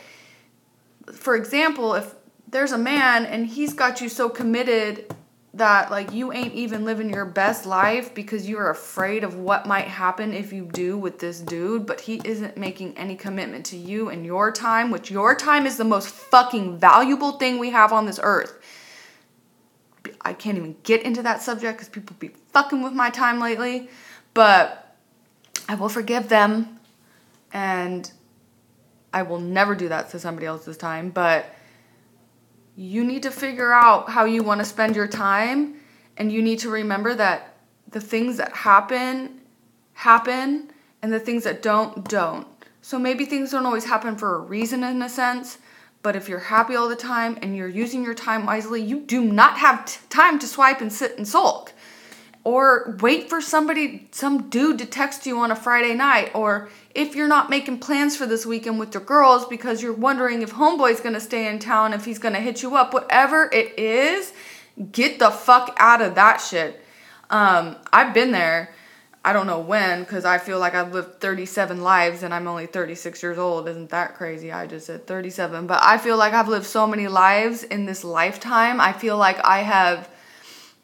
for 1.13 1.35
example 1.35 1.95
if 1.95 2.15
there's 2.51 2.73
a 2.73 2.79
man 2.79 3.27
and 3.27 3.47
he's 3.47 3.75
got 3.75 4.01
you 4.01 4.09
so 4.09 4.29
committed 4.29 5.13
that 5.59 5.91
like 5.91 6.13
you 6.13 6.33
ain't 6.33 6.55
even 6.55 6.85
living 6.85 7.11
your 7.11 7.25
best 7.25 7.67
life 7.67 8.15
because 8.15 8.49
you're 8.49 8.71
afraid 8.71 9.25
of 9.25 9.37
what 9.37 9.67
might 9.67 9.87
happen 9.87 10.33
if 10.33 10.53
you 10.53 10.65
do 10.65 10.97
with 10.97 11.19
this 11.19 11.41
dude, 11.41 11.87
but 11.87 12.01
he 12.01 12.21
isn't 12.25 12.57
making 12.57 12.97
any 12.97 13.15
commitment 13.15 13.67
to 13.67 13.77
you 13.77 14.09
and 14.09 14.25
your 14.25 14.51
time, 14.51 14.91
which 14.91 15.11
your 15.11 15.35
time 15.35 15.67
is 15.67 15.77
the 15.77 15.85
most 15.85 16.09
fucking 16.09 16.79
valuable 16.79 17.33
thing 17.33 17.59
we 17.59 17.71
have 17.71 17.93
on 17.93 18.07
this 18.07 18.19
earth. 18.23 18.59
I 20.23 20.33
can't 20.33 20.57
even 20.57 20.77
get 20.83 21.03
into 21.03 21.23
that 21.23 21.43
subject 21.43 21.79
because 21.79 21.89
people 21.89 22.17
be 22.19 22.31
fucking 22.53 22.83
with 22.83 22.93
my 22.93 23.11
time 23.11 23.41
lately, 23.41 23.89
but 24.35 24.97
I 25.69 25.75
will 25.75 25.89
forgive 25.89 26.29
them 26.29 26.79
and 27.53 28.11
I 29.13 29.23
will 29.23 29.41
never 29.41 29.75
do 29.75 29.89
that 29.89 30.11
to 30.11 30.19
somebody 30.19 30.47
else's 30.47 30.77
time, 30.77 31.11
but 31.11 31.55
you 32.79 33.03
need 33.03 33.25
to 33.25 33.31
figure 33.33 33.73
out 33.73 34.09
how 34.09 34.25
you 34.25 34.45
want 34.45 34.61
to 34.61 34.65
spend 34.65 34.95
your 34.95 35.09
time 35.09 35.75
and 36.17 36.31
you 36.31 36.41
need 36.41 36.61
to 36.61 36.71
remember 36.71 37.13
that 37.13 37.55
the 37.91 38.01
things 38.01 38.37
that 38.37 38.53
happen 38.53 39.41
happen 39.95 40.71
and 41.03 41.13
the 41.13 41.19
things 41.19 41.43
that 41.43 41.61
don't 41.61 42.09
don't. 42.09 42.47
So 42.81 42.97
maybe 42.97 43.25
things 43.25 43.51
don't 43.51 43.67
always 43.67 43.85
happen 43.85 44.17
for 44.17 44.37
a 44.37 44.39
reason 44.39 44.85
in 44.85 45.03
a 45.03 45.09
sense 45.09 45.59
but 46.03 46.15
if 46.15 46.29
you're 46.29 46.39
happy 46.39 46.77
all 46.77 46.89
the 46.89 46.97
time 46.97 47.37
and 47.43 47.57
you're 47.57 47.69
using 47.69 48.05
your 48.05 48.15
time 48.15 48.47
wisely 48.47 48.81
you 48.81 49.01
do 49.01 49.25
not 49.25 49.59
have 49.59 49.85
t- 49.85 49.99
time 50.09 50.39
to 50.39 50.47
swipe 50.47 50.81
and 50.81 50.93
sit 50.93 51.17
and 51.19 51.27
sulk 51.27 51.73
or 52.49 52.97
wait 53.01 53.29
for 53.29 53.41
somebody 53.43 54.09
some 54.11 54.49
dude 54.49 54.79
to 54.79 54.87
text 54.87 55.27
you 55.27 55.39
on 55.39 55.51
a 55.51 55.57
friday 55.57 55.95
night 55.95 56.31
or 56.35 56.71
if 56.99 57.15
you're 57.15 57.29
not 57.29 57.49
making 57.49 57.79
plans 57.79 58.17
for 58.17 58.27
this 58.27 58.45
weekend 58.45 58.77
with 58.79 58.93
your 58.93 59.03
girls 59.05 59.47
because 59.47 59.81
you're 59.81 59.93
wondering 59.93 60.43
if 60.43 60.53
homeboy's 60.53 61.01
gonna 61.01 61.21
stay 61.21 61.47
in 61.47 61.61
town, 61.61 61.93
if 61.93 62.05
he's 62.05 62.19
gonna 62.19 62.41
hit 62.41 62.61
you 62.61 62.75
up, 62.75 62.93
whatever 62.93 63.49
it 63.53 63.79
is, 63.79 64.33
get 64.91 65.21
the 65.21 65.31
fuck 65.31 65.77
out 65.79 66.01
of 66.01 66.17
that 66.17 66.39
shit. 66.39 66.83
Um, 67.31 67.77
I've 67.93 68.13
been 68.15 68.33
there. 68.33 68.75
I 69.25 69.33
don't 69.33 69.47
know 69.47 69.61
when 69.61 70.01
because 70.01 70.25
I 70.25 70.39
feel 70.39 70.59
like 70.59 70.75
I've 70.75 70.93
lived 70.93 71.21
37 71.21 71.83
lives 71.83 72.25
and 72.25 72.35
I'm 72.35 72.49
only 72.49 72.67
36 72.67 73.23
years 73.23 73.39
old. 73.39 73.69
Isn't 73.69 73.91
that 73.91 74.17
crazy? 74.17 74.51
I 74.51 74.67
just 74.67 74.87
said 74.87 75.07
37. 75.07 75.69
But 75.69 75.81
I 75.83 75.99
feel 75.99 76.17
like 76.17 76.33
I've 76.33 76.49
lived 76.49 76.67
so 76.67 76.85
many 76.85 77.07
lives 77.07 77.63
in 77.63 77.85
this 77.85 78.03
lifetime. 78.03 78.81
I 78.81 78.93
feel 78.93 79.17
like 79.17 79.39
I 79.45 79.59
have, 79.59 80.09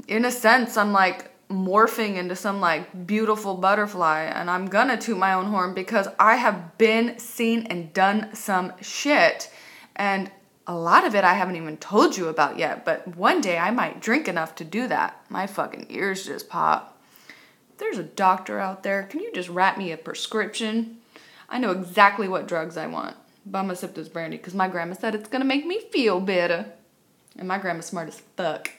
in 0.07 0.25
a 0.25 0.31
sense, 0.31 0.77
I'm 0.77 0.93
like, 0.93 1.34
morphing 1.55 2.17
into 2.17 2.37
some 2.37 2.61
like 2.61 3.07
beautiful 3.07 3.55
butterfly 3.55 4.23
and 4.23 4.51
I'm 4.51 4.67
gonna 4.67 4.97
toot 4.97 5.17
my 5.17 5.33
own 5.33 5.47
horn 5.47 5.75
because 5.75 6.09
I 6.19 6.37
have 6.37 6.77
been 6.79 7.19
seen 7.19 7.67
and 7.67 7.93
done 7.93 8.35
some 8.35 8.73
shit. 8.81 9.51
And 9.97 10.31
a 10.67 10.75
lot 10.75 11.07
of 11.07 11.15
it 11.15 11.25
I 11.25 11.35
haven't 11.35 11.57
even 11.57 11.77
told 11.77 12.17
you 12.17 12.29
about 12.29 12.59
yet 12.59 12.85
but 12.85 13.17
one 13.17 13.41
day 13.41 13.59
I 13.59 13.71
might 13.71 14.01
drink 14.01 14.29
enough 14.29 14.55
to 14.57 14.65
do 14.65 14.89
that. 14.89 15.21
My 15.29 15.47
fucking 15.47 15.87
ears 15.91 16.27
just 16.27 16.49
pop. 16.49 17.01
There's 17.79 17.99
a 17.99 18.05
doctor 18.05 18.59
out 18.59 18.83
there. 18.83 19.05
Can 19.05 19.21
you 19.21 19.33
just 19.33 19.49
write 19.49 19.79
me 19.79 19.93
a 19.93 19.97
prescription? 19.97 20.99
I 21.49 21.59
know 21.59 21.71
exactly 21.71 22.29
what 22.29 22.49
drugs 22.49 22.77
I 22.77 22.87
want. 22.87 23.17
But 23.47 23.59
I'm 23.59 23.67
gonna 23.67 23.77
sip 23.77 23.95
this 23.95 24.09
brandy 24.09 24.37
because 24.37 24.55
my 24.55 24.69
grandma 24.69 24.95
said 24.95 25.15
it's 25.15 25.29
gonna 25.29 25.45
make 25.45 25.67
me 25.67 25.81
feel 25.93 26.21
better. 26.21 26.67
And 27.37 27.49
my 27.49 27.59
grandma's 27.59 27.87
smart 27.87 28.09
as 28.09 28.21
fuck 28.37 28.71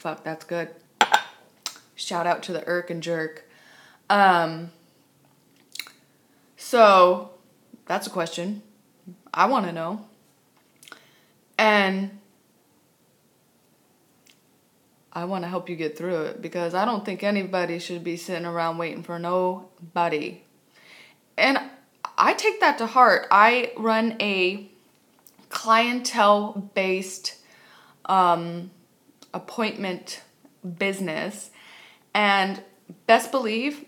Fuck, 0.00 0.24
that's 0.24 0.46
good. 0.46 0.70
Shout 1.94 2.26
out 2.26 2.42
to 2.44 2.54
the 2.54 2.66
Irk 2.66 2.88
and 2.88 3.02
Jerk. 3.02 3.44
Um, 4.08 4.70
so, 6.56 7.32
that's 7.84 8.06
a 8.06 8.10
question. 8.10 8.62
I 9.34 9.44
want 9.44 9.66
to 9.66 9.72
know. 9.72 10.06
And 11.58 12.18
I 15.12 15.26
want 15.26 15.44
to 15.44 15.48
help 15.48 15.68
you 15.68 15.76
get 15.76 15.98
through 15.98 16.22
it 16.22 16.40
because 16.40 16.72
I 16.72 16.86
don't 16.86 17.04
think 17.04 17.22
anybody 17.22 17.78
should 17.78 18.02
be 18.02 18.16
sitting 18.16 18.46
around 18.46 18.78
waiting 18.78 19.02
for 19.02 19.18
nobody. 19.18 20.40
And 21.36 21.58
I 22.16 22.32
take 22.32 22.60
that 22.60 22.78
to 22.78 22.86
heart. 22.86 23.26
I 23.30 23.72
run 23.76 24.16
a 24.18 24.66
clientele 25.50 26.70
based 26.74 27.36
um, 28.06 28.70
appointment 29.32 30.22
business. 30.78 31.50
And 32.14 32.62
best 33.06 33.30
believe, 33.30 33.84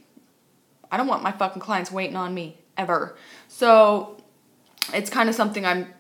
I 0.91 0.97
don't 0.97 1.07
want 1.07 1.23
my 1.23 1.33
fucking 1.33 1.61
clients 1.61 1.91
waiting 1.91 2.17
on 2.17 2.35
me 2.35 2.59
ever. 2.77 3.17
So 3.49 4.23
it's 4.93 5.11
kind 5.11 5.29
of 5.29 5.35
something 5.35 5.65
I'm 5.65 5.93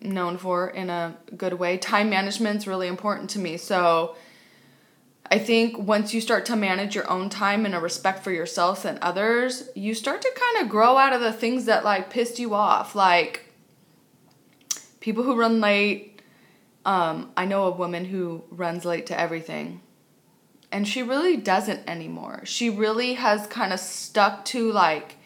known 0.00 0.38
for 0.38 0.68
in 0.68 0.90
a 0.90 1.16
good 1.36 1.54
way. 1.54 1.76
Time 1.76 2.10
management's 2.10 2.66
really 2.66 2.88
important 2.88 3.30
to 3.30 3.38
me. 3.38 3.56
So 3.56 4.16
I 5.30 5.38
think 5.38 5.78
once 5.78 6.12
you 6.12 6.20
start 6.20 6.46
to 6.46 6.56
manage 6.56 6.94
your 6.94 7.08
own 7.08 7.28
time 7.28 7.64
in 7.64 7.74
a 7.74 7.80
respect 7.80 8.24
for 8.24 8.32
yourself 8.32 8.84
and 8.84 8.98
others, 9.00 9.68
you 9.74 9.94
start 9.94 10.22
to 10.22 10.30
kind 10.34 10.64
of 10.64 10.70
grow 10.70 10.96
out 10.98 11.12
of 11.12 11.20
the 11.20 11.32
things 11.32 11.66
that 11.66 11.84
like 11.84 12.10
pissed 12.10 12.38
you 12.38 12.54
off. 12.54 12.94
Like 12.94 13.46
people 15.00 15.22
who 15.22 15.36
run 15.36 15.60
late. 15.60 16.09
Um, 16.84 17.32
I 17.36 17.44
know 17.44 17.64
a 17.64 17.70
woman 17.70 18.06
who 18.06 18.44
runs 18.50 18.84
late 18.84 19.06
to 19.06 19.18
everything. 19.18 19.82
And 20.72 20.86
she 20.86 21.02
really 21.02 21.36
doesn't 21.36 21.88
anymore. 21.88 22.42
She 22.44 22.70
really 22.70 23.14
has 23.14 23.46
kind 23.48 23.72
of 23.72 23.80
stuck 23.80 24.44
to 24.46 24.70
like 24.70 25.16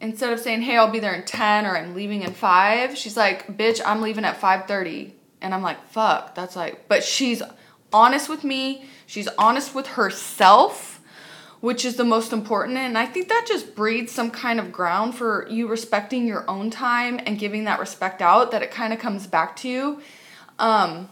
instead 0.00 0.32
of 0.32 0.40
saying, 0.40 0.62
"Hey, 0.62 0.76
I'll 0.76 0.90
be 0.90 1.00
there 1.00 1.14
in 1.14 1.24
10 1.24 1.66
or 1.66 1.76
I'm 1.76 1.94
leaving 1.94 2.22
in 2.22 2.32
5." 2.34 2.96
She's 2.96 3.16
like, 3.16 3.56
"Bitch, 3.56 3.80
I'm 3.84 4.02
leaving 4.02 4.24
at 4.24 4.40
5:30." 4.40 5.14
And 5.40 5.54
I'm 5.54 5.62
like, 5.62 5.88
"Fuck." 5.88 6.34
That's 6.34 6.56
like 6.56 6.88
but 6.88 7.02
she's 7.02 7.42
honest 7.92 8.28
with 8.28 8.44
me. 8.44 8.84
She's 9.06 9.28
honest 9.38 9.74
with 9.74 9.88
herself, 9.88 11.00
which 11.60 11.84
is 11.84 11.96
the 11.96 12.04
most 12.04 12.32
important. 12.32 12.78
And 12.78 12.96
I 12.96 13.06
think 13.06 13.28
that 13.28 13.46
just 13.48 13.74
breeds 13.74 14.12
some 14.12 14.30
kind 14.30 14.60
of 14.60 14.72
ground 14.72 15.14
for 15.14 15.46
you 15.48 15.66
respecting 15.66 16.26
your 16.26 16.48
own 16.48 16.70
time 16.70 17.18
and 17.24 17.38
giving 17.38 17.64
that 17.64 17.80
respect 17.80 18.22
out 18.22 18.50
that 18.50 18.62
it 18.62 18.70
kind 18.70 18.92
of 18.92 18.98
comes 18.98 19.26
back 19.26 19.56
to 19.56 19.68
you. 19.68 20.02
Um, 20.60 21.08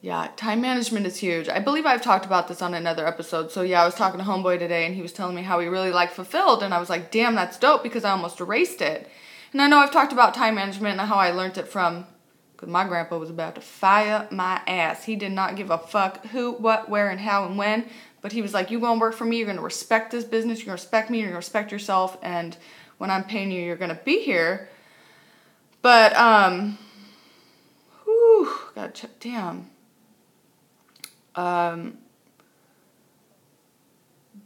yeah, 0.00 0.28
time 0.36 0.60
management 0.60 1.06
is 1.06 1.18
huge. 1.18 1.48
I 1.48 1.58
believe 1.58 1.84
I've 1.84 2.02
talked 2.02 2.24
about 2.24 2.48
this 2.48 2.62
on 2.62 2.74
another 2.74 3.06
episode. 3.06 3.50
So 3.50 3.62
yeah, 3.62 3.82
I 3.82 3.84
was 3.84 3.94
talking 3.94 4.18
to 4.18 4.24
Homeboy 4.24 4.58
today 4.58 4.86
and 4.86 4.94
he 4.94 5.02
was 5.02 5.12
telling 5.12 5.36
me 5.36 5.42
how 5.42 5.60
he 5.60 5.68
really 5.68 5.92
liked 5.92 6.14
Fulfilled 6.14 6.62
and 6.62 6.72
I 6.72 6.80
was 6.80 6.88
like, 6.88 7.10
"Damn, 7.10 7.34
that's 7.34 7.58
dope 7.58 7.82
because 7.82 8.04
I 8.04 8.12
almost 8.12 8.40
erased 8.40 8.80
it." 8.80 9.08
And 9.52 9.60
I 9.60 9.68
know 9.68 9.78
I've 9.78 9.92
talked 9.92 10.12
about 10.12 10.34
time 10.34 10.54
management 10.54 10.98
and 10.98 11.08
how 11.08 11.16
I 11.16 11.30
learned 11.30 11.58
it 11.58 11.68
from 11.68 12.06
cuz 12.56 12.68
my 12.68 12.84
grandpa 12.84 13.18
was 13.18 13.30
about 13.30 13.56
to 13.56 13.60
fire 13.60 14.26
my 14.30 14.62
ass. 14.66 15.04
He 15.04 15.16
did 15.16 15.32
not 15.32 15.56
give 15.56 15.70
a 15.70 15.78
fuck 15.78 16.24
who, 16.28 16.52
what, 16.52 16.88
where 16.88 17.10
and 17.10 17.20
how 17.20 17.44
and 17.44 17.58
when, 17.58 17.86
but 18.22 18.32
he 18.32 18.40
was 18.40 18.54
like, 18.54 18.70
"You 18.70 18.80
going 18.80 18.98
to 18.98 19.00
work 19.00 19.14
for 19.14 19.26
me, 19.26 19.36
you're 19.36 19.46
going 19.46 19.58
to 19.58 19.62
respect 19.62 20.12
this 20.12 20.24
business, 20.24 20.60
you're 20.60 20.66
going 20.66 20.78
to 20.78 20.82
respect 20.82 21.10
me, 21.10 21.18
you're 21.18 21.26
going 21.26 21.34
to 21.34 21.46
respect 21.46 21.70
yourself 21.70 22.16
and 22.22 22.56
when 22.96 23.10
I'm 23.10 23.24
paying 23.24 23.50
you, 23.50 23.60
you're 23.60 23.76
going 23.76 23.94
to 23.94 24.02
be 24.02 24.22
here." 24.22 24.70
But 25.82 26.16
um 26.16 26.78
God, 28.76 29.00
damn 29.18 29.70
um, 31.36 31.98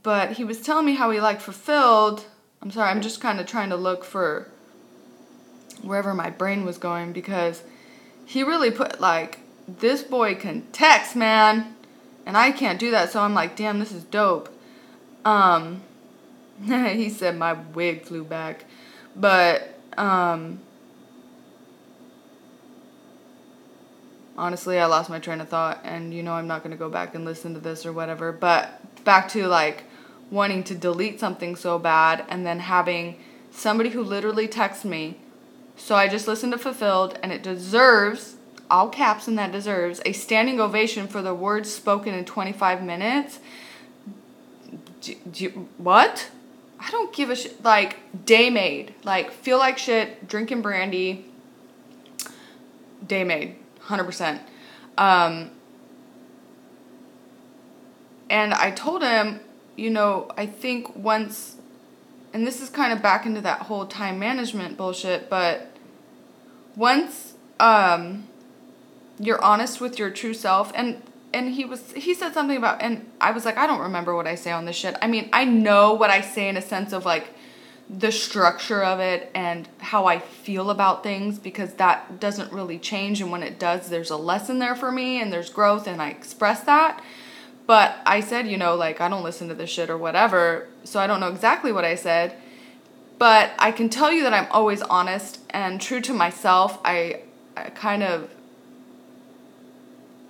but 0.03 0.33
he 0.33 0.45
was 0.45 0.61
telling 0.61 0.85
me 0.85 0.97
how 0.97 1.11
he 1.11 1.21
like 1.21 1.41
fulfilled. 1.41 2.27
I'm 2.61 2.71
sorry, 2.71 2.91
I'm 2.91 3.01
just 3.01 3.21
kind 3.21 3.41
of 3.41 3.47
trying 3.47 3.71
to 3.71 3.77
look 3.77 4.05
for 4.05 4.49
wherever 5.83 6.13
my 6.13 6.29
brain 6.29 6.65
was 6.65 6.77
going 6.77 7.13
because 7.13 7.63
he 8.27 8.43
really 8.43 8.71
put 8.71 9.01
like 9.01 9.39
this 9.67 10.03
boy 10.03 10.35
can 10.35 10.67
text, 10.73 11.15
man, 11.17 11.75
and 12.27 12.37
I 12.37 12.51
can't 12.51 12.79
do 12.79 12.91
that. 12.91 13.11
So 13.11 13.23
I'm 13.23 13.35
like, 13.35 13.57
damn, 13.57 13.79
this 13.79 13.93
is 13.93 14.05
dope. 14.05 14.49
Um, 15.25 15.83
he 16.65 17.09
said 17.09 17.39
my 17.39 17.53
wig 17.53 18.03
flew 18.03 18.25
back, 18.25 18.65
but 19.15 19.79
um, 19.97 20.61
honestly, 24.41 24.79
I 24.79 24.87
lost 24.87 25.11
my 25.11 25.19
train 25.19 25.41
of 25.41 25.49
thought, 25.49 25.81
and 25.85 26.13
you 26.15 26.23
know, 26.23 26.33
I'm 26.33 26.47
not 26.47 26.63
going 26.63 26.71
to 26.73 26.77
go 26.77 26.89
back 26.89 27.15
and 27.15 27.25
listen 27.25 27.53
to 27.55 27.61
this 27.61 27.85
or 27.85 27.93
whatever. 27.93 28.33
But 28.33 29.05
back 29.05 29.29
to 29.31 29.47
like 29.47 29.85
wanting 30.31 30.65
to 30.65 30.75
delete 30.75 31.21
something 31.21 31.55
so 31.55 31.79
bad, 31.79 32.25
and 32.29 32.47
then 32.47 32.61
having 32.61 33.21
somebody 33.51 33.91
who 33.91 34.03
literally 34.03 34.49
texts 34.49 34.85
me. 34.85 35.19
So 35.77 35.95
I 35.95 36.09
just 36.09 36.27
listened 36.27 36.53
to 36.53 36.59
Fulfilled, 36.59 37.19
and 37.23 37.33
it 37.33 37.43
deserves, 37.43 38.37
all 38.71 38.89
caps 38.89 39.29
in 39.29 39.35
that 39.37 39.53
deserves, 39.53 40.01
a 40.05 40.13
standing 40.13 40.61
ovation 40.61 41.07
for 41.07 41.21
the 41.23 41.35
words 41.35 41.73
spoken 41.73 42.15
in 42.15 42.25
25 42.25 42.83
minutes. 42.83 43.41
Do, 45.01 45.15
do 45.31 45.69
what? 45.79 46.31
I 46.79 46.91
don't 46.91 47.13
give 47.13 47.31
a 47.31 47.37
shit. 47.37 47.63
Like, 47.65 48.25
day 48.25 48.51
made. 48.51 48.95
Like, 49.05 49.33
feel 49.33 49.59
like 49.59 49.79
shit, 49.79 50.29
drinking 50.29 50.63
brandy. 50.63 51.27
Day 53.07 53.25
made. 53.25 53.57
100%. 53.91 54.41
Um, 54.97 55.51
and 58.29 58.55
I 58.55 58.71
told 58.71 59.03
him, 59.03 59.41
you 59.77 59.91
know, 59.91 60.31
I 60.37 60.47
think 60.47 60.95
once, 60.97 61.57
and 62.33 62.47
this 62.47 62.61
is 62.63 62.71
kind 62.71 62.93
of 62.93 63.03
back 63.03 63.27
into 63.27 63.41
that 63.41 63.63
whole 63.63 63.87
time 63.87 64.19
management 64.19 64.77
bullshit, 64.77 65.29
but 65.29 65.75
once 66.77 67.35
um, 67.59 68.29
you're 69.19 69.43
honest 69.43 69.81
with 69.81 69.99
your 69.99 70.11
true 70.11 70.35
self, 70.35 70.73
and 70.75 71.03
and 71.33 71.55
he 71.55 71.65
was 71.65 71.93
he 71.93 72.15
said 72.15 72.33
something 72.35 72.57
about, 72.57 72.83
and 72.83 73.09
I 73.21 73.33
was 73.33 73.45
like, 73.45 73.57
I 73.57 73.67
don't 73.67 73.81
remember 73.81 74.15
what 74.15 74.27
I 74.27 74.35
say 74.35 74.53
on 74.53 74.65
this 74.65 74.77
shit. 74.77 74.97
I 75.03 75.07
mean, 75.07 75.29
I 75.33 75.45
know 75.45 75.93
what 75.93 76.11
I 76.11 76.21
say 76.21 76.49
in 76.49 76.57
a 76.57 76.63
sense 76.63 76.93
of 76.93 77.05
like 77.05 77.29
the 77.99 78.13
structure 78.13 78.85
of 78.85 79.01
it 79.01 79.31
and 79.35 79.69
how 79.79 80.07
I 80.07 80.21
feel 80.21 80.71
about 80.71 81.03
things 81.03 81.41
because 81.41 81.75
that 81.75 82.21
doesn't 82.21 82.53
really 82.53 82.79
change. 82.79 83.21
And 83.21 83.33
when 83.33 83.43
it 83.43 83.59
does, 83.59 83.89
there's 83.89 84.11
a 84.11 84.17
lesson 84.17 84.61
there 84.61 84.77
for 84.77 84.93
me 84.93 85.21
and 85.21 85.33
there's 85.33 85.51
growth, 85.51 85.89
and 85.89 86.01
I 86.01 86.11
express 86.11 86.63
that. 86.65 87.03
But 87.67 87.97
I 88.07 88.21
said, 88.21 88.49
you 88.49 88.57
know, 88.57 88.77
like, 88.77 89.01
I 89.01 89.09
don't 89.09 89.25
listen 89.25 89.49
to 89.49 89.55
this 89.55 89.71
shit 89.71 89.91
or 89.91 89.99
whatever, 89.99 90.69
so 90.85 91.01
I 91.01 91.07
don't 91.07 91.21
know 91.21 91.29
exactly 91.29 91.73
what 91.73 91.85
I 91.85 91.97
said. 91.97 92.37
But 93.19 93.53
I 93.59 93.73
can 93.73 93.89
tell 93.89 94.13
you 94.13 94.23
that 94.23 94.33
I'm 94.33 94.49
always 94.51 94.83
honest 94.83 95.41
and 95.51 95.81
true 95.81 96.01
to 96.03 96.13
myself. 96.13 96.79
I, 96.85 97.23
I 97.57 97.71
kind 97.71 98.03
of 98.03 98.31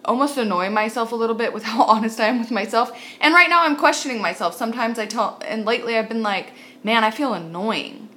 almost 0.04 0.36
annoy 0.36 0.70
myself 0.70 1.12
a 1.12 1.16
little 1.16 1.36
bit 1.36 1.52
with 1.52 1.62
how 1.70 1.84
honest 1.84 2.20
I 2.20 2.26
am 2.26 2.38
with 2.38 2.50
myself. 2.50 2.90
And 3.20 3.34
right 3.34 3.48
now 3.48 3.64
I'm 3.64 3.76
questioning 3.76 4.20
myself. 4.20 4.56
Sometimes 4.56 4.98
I 4.98 5.06
tell, 5.06 5.40
and 5.46 5.64
lately 5.64 5.96
I've 5.96 6.08
been 6.08 6.22
like, 6.22 6.52
man, 6.82 7.04
I 7.04 7.10
feel 7.10 7.34
annoying. 7.34 8.08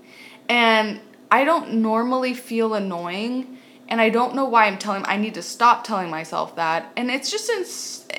And 0.50 1.00
I 1.32 1.44
don't 1.44 1.76
normally 1.76 2.34
feel 2.34 2.74
annoying. 2.74 3.58
And 3.88 4.00
I 4.00 4.10
don't 4.10 4.36
know 4.36 4.46
why 4.46 4.66
I'm 4.66 4.78
telling, 4.78 5.04
I 5.06 5.18
need 5.18 5.34
to 5.34 5.42
stop 5.42 5.84
telling 5.84 6.10
myself 6.10 6.56
that. 6.56 6.92
And 6.96 7.12
it's 7.12 7.30
just 7.30 7.50
in 7.50 7.66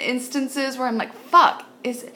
instances 0.05 0.77
where 0.77 0.87
I'm 0.87 0.98
like, 0.98 1.14
fuck, 1.14 1.64
is, 1.83 2.07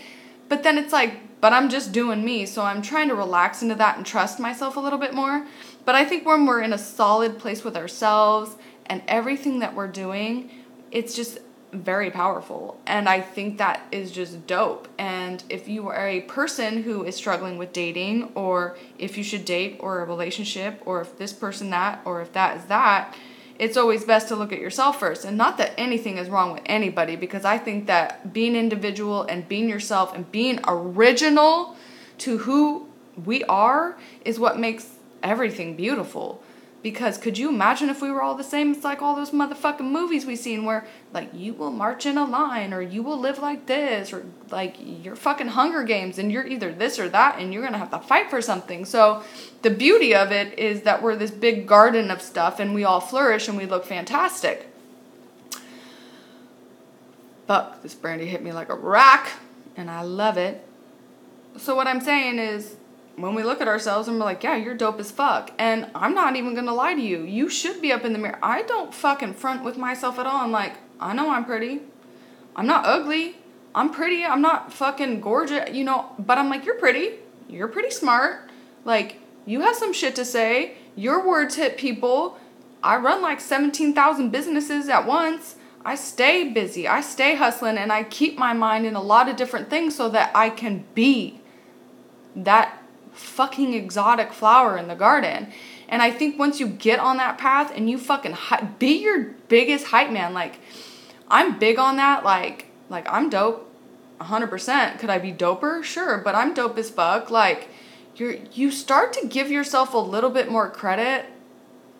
but 0.48 0.62
then 0.62 0.78
it's 0.78 0.92
like, 0.92 1.40
but 1.40 1.52
I'm 1.52 1.68
just 1.68 1.92
doing 1.92 2.24
me. 2.24 2.46
So 2.46 2.62
I'm 2.62 2.82
trying 2.82 3.08
to 3.08 3.14
relax 3.14 3.62
into 3.62 3.74
that 3.76 3.96
and 3.96 4.04
trust 4.04 4.40
myself 4.40 4.76
a 4.76 4.80
little 4.80 4.98
bit 4.98 5.14
more. 5.14 5.46
But 5.84 5.94
I 5.94 6.04
think 6.04 6.26
when 6.26 6.46
we're 6.46 6.62
in 6.62 6.72
a 6.72 6.78
solid 6.78 7.38
place 7.38 7.64
with 7.64 7.76
ourselves 7.76 8.56
and 8.86 9.02
everything 9.08 9.60
that 9.60 9.74
we're 9.74 9.88
doing, 9.88 10.50
it's 10.90 11.14
just 11.14 11.38
very 11.72 12.10
powerful. 12.10 12.80
And 12.86 13.08
I 13.08 13.20
think 13.20 13.58
that 13.58 13.86
is 13.92 14.10
just 14.10 14.46
dope. 14.46 14.88
And 14.98 15.42
if 15.50 15.68
you 15.68 15.88
are 15.88 16.08
a 16.08 16.22
person 16.22 16.82
who 16.82 17.04
is 17.04 17.14
struggling 17.14 17.58
with 17.58 17.72
dating, 17.72 18.32
or 18.34 18.76
if 18.98 19.18
you 19.18 19.24
should 19.24 19.44
date, 19.44 19.76
or 19.80 20.00
a 20.00 20.04
relationship, 20.06 20.80
or 20.86 21.02
if 21.02 21.18
this 21.18 21.32
person 21.32 21.70
that, 21.70 22.00
or 22.04 22.22
if 22.22 22.32
that 22.32 22.56
is 22.56 22.64
that, 22.64 23.14
it's 23.58 23.76
always 23.76 24.04
best 24.04 24.28
to 24.28 24.36
look 24.36 24.52
at 24.52 24.60
yourself 24.60 24.98
first. 25.00 25.24
And 25.24 25.36
not 25.36 25.58
that 25.58 25.74
anything 25.76 26.16
is 26.16 26.28
wrong 26.30 26.52
with 26.52 26.62
anybody, 26.66 27.16
because 27.16 27.44
I 27.44 27.58
think 27.58 27.86
that 27.86 28.32
being 28.32 28.56
individual 28.56 29.24
and 29.24 29.46
being 29.46 29.68
yourself 29.68 30.14
and 30.14 30.30
being 30.32 30.60
original 30.66 31.76
to 32.18 32.38
who 32.38 32.88
we 33.26 33.44
are 33.44 33.98
is 34.24 34.38
what 34.38 34.58
makes 34.58 34.94
everything 35.22 35.76
beautiful. 35.76 36.42
Because 36.80 37.18
could 37.18 37.36
you 37.36 37.48
imagine 37.48 37.88
if 37.90 38.00
we 38.00 38.10
were 38.10 38.22
all 38.22 38.36
the 38.36 38.44
same? 38.44 38.70
It's 38.70 38.84
like 38.84 39.02
all 39.02 39.16
those 39.16 39.32
motherfucking 39.32 39.80
movies 39.80 40.24
we've 40.24 40.38
seen 40.38 40.64
where, 40.64 40.86
like, 41.12 41.28
you 41.34 41.52
will 41.52 41.72
march 41.72 42.06
in 42.06 42.16
a 42.16 42.24
line, 42.24 42.72
or 42.72 42.80
you 42.80 43.02
will 43.02 43.18
live 43.18 43.40
like 43.40 43.66
this, 43.66 44.12
or 44.12 44.24
like 44.50 44.76
you're 44.78 45.16
fucking 45.16 45.48
Hunger 45.48 45.82
Games, 45.82 46.18
and 46.18 46.30
you're 46.30 46.46
either 46.46 46.72
this 46.72 47.00
or 47.00 47.08
that, 47.08 47.40
and 47.40 47.52
you're 47.52 47.64
gonna 47.64 47.78
have 47.78 47.90
to 47.90 47.98
fight 47.98 48.30
for 48.30 48.40
something. 48.40 48.84
So, 48.84 49.24
the 49.62 49.70
beauty 49.70 50.14
of 50.14 50.30
it 50.30 50.56
is 50.56 50.82
that 50.82 51.02
we're 51.02 51.16
this 51.16 51.32
big 51.32 51.66
garden 51.66 52.12
of 52.12 52.22
stuff, 52.22 52.60
and 52.60 52.72
we 52.72 52.84
all 52.84 53.00
flourish 53.00 53.48
and 53.48 53.58
we 53.58 53.66
look 53.66 53.84
fantastic. 53.84 54.72
Fuck, 57.48 57.82
this 57.82 57.94
brandy 57.94 58.26
hit 58.26 58.40
me 58.40 58.52
like 58.52 58.68
a 58.68 58.76
rock, 58.76 59.30
and 59.76 59.90
I 59.90 60.02
love 60.02 60.36
it. 60.36 60.64
So, 61.56 61.74
what 61.74 61.88
I'm 61.88 62.00
saying 62.00 62.38
is, 62.38 62.76
when 63.20 63.34
we 63.34 63.42
look 63.42 63.60
at 63.60 63.68
ourselves 63.68 64.08
and 64.08 64.18
we're 64.18 64.24
like, 64.24 64.42
yeah, 64.42 64.56
you're 64.56 64.74
dope 64.74 65.00
as 65.00 65.10
fuck. 65.10 65.50
And 65.58 65.90
I'm 65.94 66.14
not 66.14 66.36
even 66.36 66.54
gonna 66.54 66.74
lie 66.74 66.94
to 66.94 67.00
you. 67.00 67.22
You 67.22 67.48
should 67.48 67.82
be 67.82 67.92
up 67.92 68.04
in 68.04 68.12
the 68.12 68.18
mirror. 68.18 68.38
I 68.42 68.62
don't 68.62 68.94
fucking 68.94 69.34
front 69.34 69.64
with 69.64 69.76
myself 69.76 70.18
at 70.18 70.26
all. 70.26 70.42
I'm 70.42 70.52
like, 70.52 70.74
I 71.00 71.12
know 71.14 71.30
I'm 71.30 71.44
pretty. 71.44 71.80
I'm 72.56 72.66
not 72.66 72.84
ugly. 72.86 73.36
I'm 73.74 73.92
pretty. 73.92 74.24
I'm 74.24 74.40
not 74.40 74.72
fucking 74.72 75.20
gorgeous, 75.20 75.70
you 75.70 75.84
know, 75.84 76.10
but 76.18 76.38
I'm 76.38 76.48
like, 76.48 76.64
you're 76.64 76.78
pretty. 76.78 77.16
You're 77.48 77.68
pretty 77.68 77.90
smart. 77.90 78.50
Like, 78.84 79.20
you 79.46 79.60
have 79.62 79.76
some 79.76 79.92
shit 79.92 80.14
to 80.16 80.24
say. 80.24 80.76
Your 80.94 81.26
words 81.26 81.56
hit 81.56 81.76
people. 81.76 82.38
I 82.82 82.96
run 82.96 83.22
like 83.22 83.40
17,000 83.40 84.30
businesses 84.30 84.88
at 84.88 85.06
once. 85.06 85.56
I 85.84 85.94
stay 85.94 86.50
busy. 86.50 86.86
I 86.86 87.00
stay 87.00 87.34
hustling 87.36 87.78
and 87.78 87.92
I 87.92 88.02
keep 88.02 88.38
my 88.38 88.52
mind 88.52 88.86
in 88.86 88.94
a 88.94 89.00
lot 89.00 89.28
of 89.28 89.36
different 89.36 89.70
things 89.70 89.94
so 89.94 90.08
that 90.10 90.30
I 90.34 90.50
can 90.50 90.84
be 90.94 91.40
that 92.34 92.77
fucking 93.18 93.74
exotic 93.74 94.32
flower 94.32 94.76
in 94.76 94.88
the 94.88 94.94
garden. 94.94 95.52
And 95.88 96.02
I 96.02 96.10
think 96.10 96.38
once 96.38 96.60
you 96.60 96.68
get 96.68 96.98
on 96.98 97.16
that 97.16 97.38
path 97.38 97.72
and 97.74 97.88
you 97.88 97.98
fucking 97.98 98.32
hi- 98.32 98.68
be 98.78 99.02
your 99.02 99.34
biggest 99.48 99.86
hype 99.86 100.10
man, 100.10 100.34
like 100.34 100.60
I'm 101.28 101.58
big 101.58 101.78
on 101.78 101.96
that. 101.96 102.24
Like, 102.24 102.66
like 102.88 103.06
I'm 103.10 103.30
dope, 103.30 103.70
hundred 104.20 104.48
percent. 104.48 104.98
Could 104.98 105.10
I 105.10 105.18
be 105.18 105.32
doper? 105.32 105.82
Sure, 105.82 106.18
but 106.18 106.34
I'm 106.34 106.54
dope 106.54 106.78
as 106.78 106.90
fuck. 106.90 107.30
Like, 107.30 107.68
you're 108.16 108.36
you 108.52 108.70
start 108.70 109.12
to 109.14 109.26
give 109.26 109.50
yourself 109.50 109.94
a 109.94 109.98
little 109.98 110.30
bit 110.30 110.50
more 110.50 110.70
credit 110.70 111.26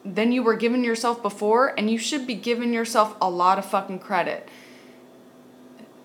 than 0.05 0.33
you 0.33 0.43
were 0.43 0.57
giving 0.57 0.85
yourself 0.85 1.23
before, 1.23 1.75
and 1.79 1.91
you 1.91 1.99
should 1.99 2.27
be 2.27 2.35
giving 2.35 2.73
yourself 2.73 3.17
a 3.21 3.29
lot 3.29 3.59
of 3.59 3.65
fucking 3.65 3.99
credit, 3.99 4.49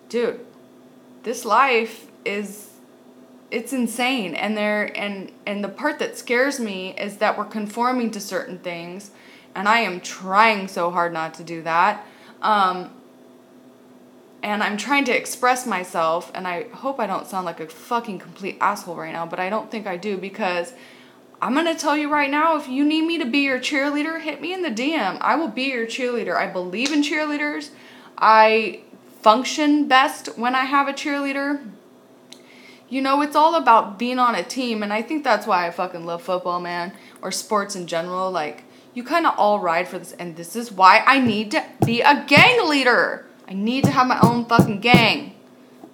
dude. 0.09 0.39
This 1.23 1.45
life 1.45 2.07
is 2.25 2.69
it's 3.53 3.71
insane. 3.71 4.33
And 4.35 4.57
there 4.57 4.91
and 4.97 5.31
and 5.45 5.63
the 5.63 5.69
part 5.69 5.99
that 5.99 6.17
scares 6.17 6.59
me 6.59 6.95
is 6.97 7.17
that 7.17 7.37
we're 7.37 7.45
conforming 7.45 8.09
to 8.11 8.19
certain 8.19 8.57
things 8.57 9.11
and 9.55 9.69
i 9.69 9.79
am 9.79 10.01
trying 10.01 10.67
so 10.67 10.89
hard 10.89 11.13
not 11.13 11.33
to 11.35 11.43
do 11.43 11.61
that. 11.61 12.05
Um, 12.41 12.89
and 14.41 14.61
i'm 14.61 14.75
trying 14.75 15.05
to 15.05 15.15
express 15.15 15.65
myself 15.65 16.29
and 16.35 16.45
i 16.45 16.63
hope 16.69 16.99
i 16.99 17.07
don't 17.07 17.25
sound 17.25 17.45
like 17.45 17.61
a 17.61 17.67
fucking 17.67 18.19
complete 18.19 18.57
asshole 18.59 18.95
right 18.95 19.13
now 19.13 19.25
but 19.25 19.39
i 19.39 19.49
don't 19.49 19.71
think 19.71 19.87
i 19.87 19.95
do 19.95 20.17
because 20.17 20.73
i'm 21.41 21.53
going 21.53 21.65
to 21.65 21.79
tell 21.79 21.95
you 21.95 22.11
right 22.11 22.29
now 22.29 22.57
if 22.57 22.67
you 22.67 22.83
need 22.83 23.03
me 23.03 23.17
to 23.17 23.25
be 23.25 23.39
your 23.39 23.57
cheerleader 23.57 24.19
hit 24.19 24.41
me 24.41 24.53
in 24.53 24.61
the 24.61 24.69
dm 24.69 25.17
i 25.21 25.33
will 25.35 25.47
be 25.47 25.71
your 25.71 25.85
cheerleader. 25.85 26.35
I 26.35 26.47
believe 26.47 26.91
in 26.91 27.01
cheerleaders. 27.01 27.69
I 28.17 28.81
function 29.21 29.87
best 29.87 30.37
when 30.37 30.53
i 30.55 30.65
have 30.65 30.89
a 30.89 30.93
cheerleader 30.93 31.61
you 32.93 33.01
know, 33.01 33.21
it's 33.21 33.35
all 33.35 33.55
about 33.55 33.97
being 33.97 34.19
on 34.19 34.35
a 34.35 34.43
team, 34.43 34.83
and 34.83 34.93
I 34.93 35.01
think 35.01 35.23
that's 35.23 35.47
why 35.47 35.65
I 35.65 35.71
fucking 35.71 36.05
love 36.05 36.21
football, 36.21 36.59
man, 36.59 36.93
or 37.23 37.31
sports 37.31 37.75
in 37.75 37.87
general. 37.87 38.29
Like, 38.29 38.65
you 38.93 39.03
kind 39.03 39.25
of 39.25 39.33
all 39.35 39.59
ride 39.59 39.87
for 39.87 39.97
this, 39.97 40.11
and 40.11 40.35
this 40.35 40.55
is 40.55 40.71
why 40.71 41.03
I 41.07 41.17
need 41.17 41.49
to 41.51 41.65
be 41.83 42.01
a 42.01 42.23
gang 42.27 42.69
leader. 42.69 43.25
I 43.47 43.53
need 43.53 43.85
to 43.85 43.89
have 43.89 44.05
my 44.05 44.19
own 44.21 44.45
fucking 44.45 44.81
gang. 44.81 45.33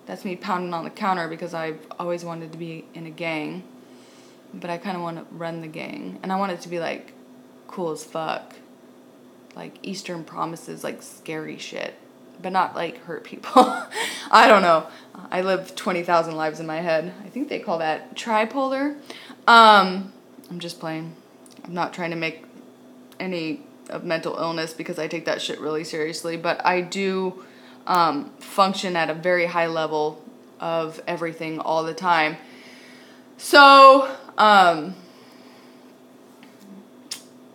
That's 0.07 0.25
me 0.25 0.35
pounding 0.35 0.73
on 0.73 0.83
the 0.83 0.89
counter 0.89 1.29
because 1.29 1.53
I've 1.53 1.79
always 1.97 2.25
wanted 2.25 2.51
to 2.51 2.57
be 2.57 2.83
in 2.93 3.05
a 3.05 3.11
gang, 3.11 3.63
but 4.53 4.69
I 4.69 4.77
kind 4.77 4.97
of 4.97 5.01
want 5.01 5.19
to 5.19 5.33
run 5.33 5.61
the 5.61 5.67
gang, 5.67 6.19
and 6.21 6.33
I 6.33 6.35
want 6.35 6.51
it 6.51 6.59
to 6.61 6.69
be 6.69 6.81
like 6.81 7.13
cool 7.67 7.91
as 7.91 8.03
fuck, 8.03 8.55
like 9.55 9.77
Eastern 9.83 10.25
Promises, 10.25 10.83
like 10.83 11.01
scary 11.01 11.57
shit 11.57 11.93
but 12.41 12.51
not 12.51 12.75
like 12.75 12.97
hurt 13.03 13.23
people. 13.23 13.51
I 14.31 14.47
don't 14.47 14.61
know. 14.61 14.87
I 15.31 15.41
live 15.41 15.75
20,000 15.75 16.35
lives 16.35 16.59
in 16.59 16.65
my 16.65 16.81
head. 16.81 17.13
I 17.23 17.29
think 17.29 17.49
they 17.49 17.59
call 17.59 17.79
that 17.79 18.15
tripolar. 18.15 18.95
Um, 19.47 20.13
I'm 20.49 20.59
just 20.59 20.79
playing. 20.79 21.15
I'm 21.63 21.73
not 21.73 21.93
trying 21.93 22.11
to 22.11 22.15
make 22.15 22.43
any 23.19 23.61
of 23.89 24.03
mental 24.03 24.37
illness 24.37 24.73
because 24.73 24.99
I 24.99 25.07
take 25.07 25.25
that 25.25 25.41
shit 25.41 25.59
really 25.59 25.83
seriously, 25.83 26.37
but 26.37 26.65
I 26.65 26.81
do 26.81 27.43
um, 27.87 28.31
function 28.39 28.95
at 28.95 29.09
a 29.09 29.13
very 29.13 29.47
high 29.47 29.67
level 29.67 30.23
of 30.59 31.01
everything 31.07 31.59
all 31.59 31.83
the 31.83 31.93
time. 31.93 32.37
So, 33.37 34.15
um, 34.37 34.95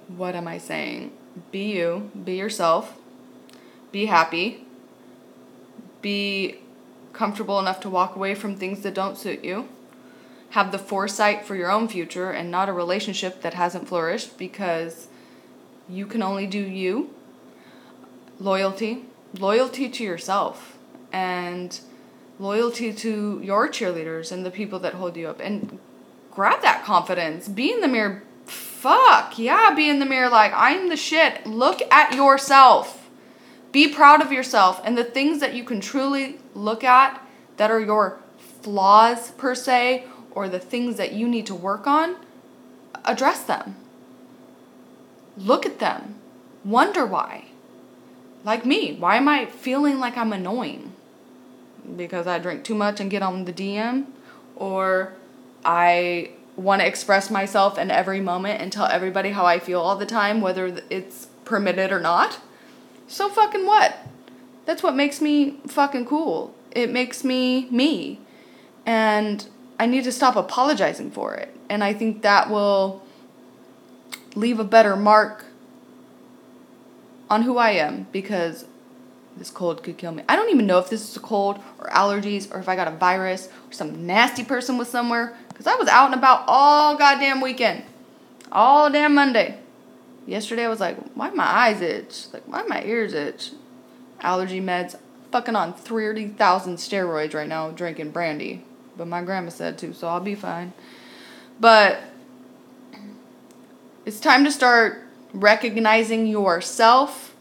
what 0.09 0.35
am 0.35 0.49
I 0.49 0.59
saying? 0.59 1.13
Be 1.51 1.73
you, 1.73 2.11
be 2.25 2.37
yourself, 2.37 2.97
be 3.93 4.07
happy, 4.07 4.64
be 6.05 6.57
comfortable 7.15 7.59
enough 7.59 7.81
to 7.81 7.89
walk 7.89 8.15
away 8.15 8.35
from 8.35 8.55
things 8.55 8.83
that 8.83 8.93
don't 8.93 9.17
suit 9.17 9.43
you. 9.43 9.67
Have 10.51 10.71
the 10.71 10.79
foresight 10.79 11.47
for 11.47 11.57
your 11.57 11.71
own 11.71 11.89
future 11.89 12.31
and 12.31 12.51
not 12.51 12.69
a 12.69 12.75
relationship 12.75 13.41
that 13.41 13.55
hasn't 13.55 13.89
flourished 13.89 14.37
because 14.37 15.09
you 15.89 16.05
can 16.07 16.23
only 16.23 16.47
do 16.47 16.61
you. 16.61 17.09
Loyalty, 18.39 19.07
loyalty 19.39 19.89
to 19.89 20.05
yourself, 20.05 20.77
and 21.11 21.81
loyalty 22.39 22.93
to 22.93 23.41
your 23.43 23.69
cheerleaders 23.69 24.31
and 24.31 24.45
the 24.45 24.51
people 24.51 24.79
that 24.81 24.95
hold 24.95 25.17
you 25.17 25.29
up. 25.29 25.41
And 25.41 25.79
grab 26.31 26.61
that 26.61 26.85
confidence. 26.85 27.49
Be 27.49 27.73
in 27.73 27.81
the 27.81 27.89
mirror. 27.89 28.23
Fuck, 28.45 29.39
yeah, 29.39 29.73
be 29.75 29.89
in 29.89 30.01
the 30.01 30.07
mirror 30.07 30.29
like, 30.29 30.53
I'm 30.55 30.91
the 30.91 30.97
shit. 30.99 31.47
Look 31.47 31.81
at 31.91 32.15
yourself 32.15 33.04
be 33.75 33.89
proud 33.89 34.23
of 34.23 34.31
yourself 34.31 34.81
and 34.85 34.97
the 34.97 35.03
things 35.03 35.41
that 35.41 35.53
you 35.53 35.65
can 35.65 35.81
truly 35.81 36.39
look 36.55 36.85
at 36.85 37.21
that 37.57 37.73
are 37.73 37.81
your 37.81 38.21
flaws, 38.63 39.33
per 39.33 39.53
se, 39.53 40.05
or 40.31 40.49
the 40.49 40.61
things 40.61 40.97
that 40.97 41.13
you 41.13 41.29
need 41.29 41.45
to 41.45 41.57
work 41.57 41.85
on, 41.85 42.15
address 43.05 43.43
them. 43.43 43.75
Look 45.37 45.67
at 45.67 45.81
them. 45.81 46.15
Wonder 46.65 47.05
why. 47.05 47.47
Like 48.45 48.65
me, 48.65 48.95
why 48.95 49.17
am 49.17 49.27
I 49.27 49.47
feeling 49.47 49.99
like 49.99 50.17
I'm 50.17 50.33
annoying? 50.33 50.93
Because 51.97 52.29
I 52.29 52.39
drink 52.39 52.63
too 52.63 52.77
much 52.77 53.01
and 53.01 53.11
get 53.11 53.25
on 53.25 53.45
the 53.45 53.53
DM? 53.53 54.07
Or 54.55 55.15
I 55.65 56.31
want 56.55 56.81
to 56.81 56.87
express 56.87 57.29
myself 57.29 57.77
in 57.77 57.91
every 57.91 58.21
moment 58.21 58.63
and 58.63 58.73
tell 58.73 58.87
everybody 58.87 59.31
how 59.31 59.45
I 59.45 59.59
feel 59.59 59.81
all 59.81 59.97
the 59.97 60.07
time, 60.07 60.41
whether 60.41 60.81
it's 60.91 61.27
permitted 61.45 61.91
or 61.91 61.99
not? 61.99 62.39
So 63.07 63.29
fucking 63.29 63.67
what? 63.67 63.97
That's 64.67 64.83
what 64.83 64.95
makes 64.95 65.21
me 65.21 65.59
fucking 65.67 66.07
cool. 66.07 66.55
It 66.71 66.91
makes 66.91 67.25
me 67.25 67.69
me. 67.71 68.21
And 68.87 69.47
I 69.79 69.87
need 69.87 70.05
to 70.05 70.13
stop 70.13 70.37
apologizing 70.37 71.11
for 71.11 71.35
it. 71.35 71.55
And 71.69 71.83
I 71.83 71.93
think 71.93 72.23
that 72.23 72.51
will 72.51 73.03
leave 74.35 74.59
a 74.59 74.65
better 74.65 74.97
mark 74.97 75.45
on 77.31 77.43
who 77.43 77.59
I 77.59 77.71
am 77.71 78.07
because 78.13 78.67
this 79.37 79.51
cold 79.51 79.83
could 79.83 79.99
kill 79.99 80.13
me. 80.13 80.23
I 80.29 80.37
don't 80.37 80.51
even 80.51 80.67
know 80.67 80.79
if 80.79 80.91
this 80.91 81.09
is 81.09 81.17
a 81.17 81.21
cold 81.21 81.59
or 81.79 81.89
allergies 81.89 82.53
or 82.53 82.59
if 82.59 82.69
I 82.69 82.77
got 82.77 82.89
a 82.89 82.93
virus 82.93 83.49
or 83.69 83.73
some 83.73 84.07
nasty 84.07 84.45
person 84.45 84.79
was 84.79 84.89
somewhere 84.89 85.37
because 85.49 85.67
I 85.67 85.75
was 85.77 85.89
out 85.89 86.07
and 86.07 86.15
about 86.15 86.45
all 86.47 86.97
goddamn 86.97 87.41
weekend. 87.41 87.83
All 88.53 88.91
damn 88.91 89.15
Monday. 89.15 89.59
Yesterday 90.27 90.65
I 90.65 90.69
was 90.69 90.81
like, 90.81 90.97
why 91.15 91.31
my 91.31 91.45
eyes 91.45 91.81
itch? 91.81 92.27
Like, 92.33 92.45
why 92.47 92.63
my 92.63 92.83
ears 92.85 93.13
itch? 93.13 93.53
Allergy 94.21 94.61
meds. 94.61 94.97
Fucking 95.31 95.57
on 95.57 95.75
30,000 95.75 96.77
steroids 96.77 97.35
right 97.35 97.49
now, 97.49 97.71
drinking 97.71 98.11
brandy. 98.11 98.65
But 98.97 99.09
my 99.09 99.23
grandma 99.23 99.51
said 99.51 99.77
to, 99.79 99.93
so 99.93 100.09
I'll 100.09 100.21
be 100.21 100.35
fine. 100.35 100.73
But 101.61 102.01
it's 104.07 104.21
time 104.21 104.45
to 104.45 104.53
start 104.53 105.03
recognizing 105.33 106.27
yourself 106.27 107.35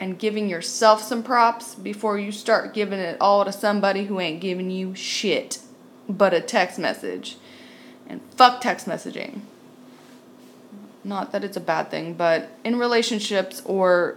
and 0.00 0.18
giving 0.18 0.48
yourself 0.48 1.02
some 1.02 1.22
props 1.22 1.74
before 1.74 2.18
you 2.18 2.32
start 2.32 2.74
giving 2.74 2.98
it 2.98 3.16
all 3.20 3.44
to 3.44 3.52
somebody 3.52 4.06
who 4.06 4.18
ain't 4.18 4.40
giving 4.40 4.70
you 4.70 4.94
shit 4.94 5.60
but 6.08 6.34
a 6.34 6.40
text 6.40 6.78
message. 6.78 7.36
And 8.08 8.20
fuck 8.36 8.60
text 8.60 8.86
messaging 8.86 9.42
not 11.04 11.32
that 11.32 11.44
it's 11.44 11.56
a 11.56 11.60
bad 11.60 11.90
thing, 11.90 12.14
but 12.14 12.50
in 12.64 12.78
relationships 12.78 13.62
or 13.64 14.16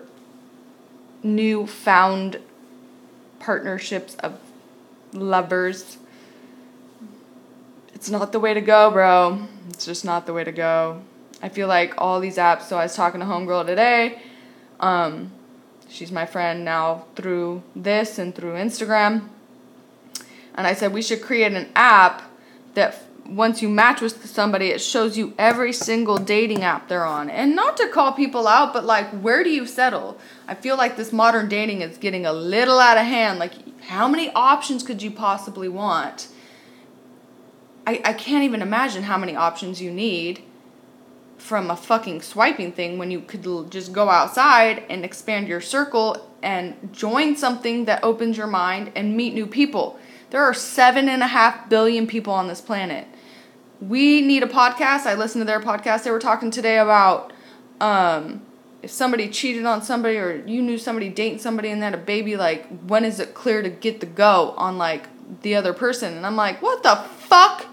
new 1.22 1.68
found 1.68 2.40
partnerships 3.40 4.16
of 4.16 4.40
lovers, 5.14 5.98
it's 7.94 8.10
not 8.10 8.32
the 8.32 8.40
way 8.40 8.54
to 8.54 8.62
go, 8.62 8.90
bro. 8.92 9.48
It's 9.70 9.86
just 9.86 10.06
not 10.06 10.26
the 10.26 10.34
way 10.34 10.44
to 10.44 10.52
go. 10.52 11.02
I 11.42 11.50
feel 11.50 11.68
like 11.68 11.94
all 11.98 12.20
these 12.20 12.38
apps, 12.38 12.64
so 12.64 12.78
I 12.78 12.84
was 12.84 12.96
talking 12.96 13.20
to 13.20 13.26
Homegirl 13.26 13.68
today. 13.68 14.22
Um, 14.80 15.32
she's 15.90 16.12
my 16.12 16.26
friend 16.26 16.64
now 16.64 17.06
through 17.16 17.64
this 17.76 18.18
and 18.18 18.34
through 18.34 18.54
Instagram. 18.54 19.30
And 20.56 20.66
I 20.66 20.74
said 20.74 20.94
we 20.94 21.02
should 21.02 21.22
create 21.22 21.54
an 21.54 21.70
app 21.76 22.24
that 22.74 23.04
once 23.30 23.62
you 23.62 23.70
match 23.70 24.02
with 24.02 24.26
somebody, 24.26 24.68
it 24.68 24.82
shows 24.82 25.18
you 25.18 25.34
every 25.38 25.74
single 25.74 26.18
dating 26.18 26.64
app 26.64 26.88
they're 26.88 27.06
on. 27.06 27.30
And 27.30 27.56
not 27.56 27.78
to 27.78 27.88
call 27.90 28.14
people 28.14 28.48
out, 28.48 28.74
but 28.74 28.86
like, 28.86 29.10
where 29.10 29.44
do 29.44 29.50
you 29.50 29.66
settle? 29.66 30.18
I 30.48 30.56
feel 30.56 30.78
like 30.78 30.98
this 30.98 31.12
modern 31.12 31.50
dating 31.50 31.82
is 31.82 31.98
getting 31.98 32.26
a 32.26 32.34
little 32.34 32.80
out 32.80 32.98
of 32.98 33.06
hand. 33.06 33.40
Like, 33.40 33.54
how 33.82 34.08
many 34.08 34.32
options 34.34 34.84
could 34.84 35.02
you 35.02 35.12
possibly 35.12 35.68
want? 35.68 36.28
I, 37.86 38.02
I 38.04 38.14
can't 38.14 38.44
even 38.44 38.62
imagine 38.62 39.04
how 39.04 39.18
many 39.18 39.36
options 39.36 39.82
you 39.82 39.92
need 39.92 40.44
from 41.38 41.70
a 41.70 41.76
fucking 41.76 42.22
swiping 42.22 42.72
thing 42.72 42.98
when 42.98 43.12
you 43.12 43.22
could 43.22 43.72
just 43.72 43.94
go 43.94 44.10
outside 44.10 44.84
and 44.90 45.06
expand 45.06 45.48
your 45.48 45.62
circle 45.62 46.30
and 46.42 46.92
join 46.92 47.36
something 47.36 47.86
that 47.86 48.04
opens 48.04 48.38
your 48.38 48.48
mind 48.48 48.92
and 48.96 49.16
meet 49.16 49.34
new 49.34 49.46
people. 49.46 50.00
There 50.30 50.44
are 50.44 50.54
seven 50.54 51.08
and 51.08 51.24
a 51.24 51.28
half 51.28 51.70
billion 51.70 52.08
people 52.08 52.34
on 52.34 52.48
this 52.48 52.60
planet 52.60 53.08
we 53.82 54.22
need 54.22 54.44
a 54.44 54.48
podcast. 54.48 55.06
I 55.06 55.16
listened 55.16 55.42
to 55.42 55.46
their 55.46 55.60
podcast. 55.60 56.04
They 56.04 56.12
were 56.12 56.20
talking 56.20 56.52
today 56.52 56.78
about 56.78 57.34
um, 57.80 58.42
if 58.82 58.92
somebody 58.92 59.30
cheated 59.30 59.66
on 59.66 59.82
somebody 59.82 60.18
or 60.18 60.44
you 60.46 60.62
knew 60.62 60.78
somebody 60.78 61.10
dating 61.10 61.40
somebody 61.40 61.70
and 61.70 61.82
then 61.82 61.94
a 61.94 61.98
baby, 61.98 62.36
like, 62.36 62.68
when 62.88 63.06
is 63.06 63.20
it 63.20 63.34
clear 63.34 63.62
to 63.62 63.70
get 63.70 64.00
the 64.00 64.06
go 64.06 64.54
on, 64.58 64.78
like, 64.78 65.08
the 65.42 65.56
other 65.56 65.74
person? 65.74 66.16
And 66.16 66.26
I'm 66.26 66.36
like, 66.36 66.62
what 66.62 66.84
the 66.84 66.96
fuck? 66.96 67.66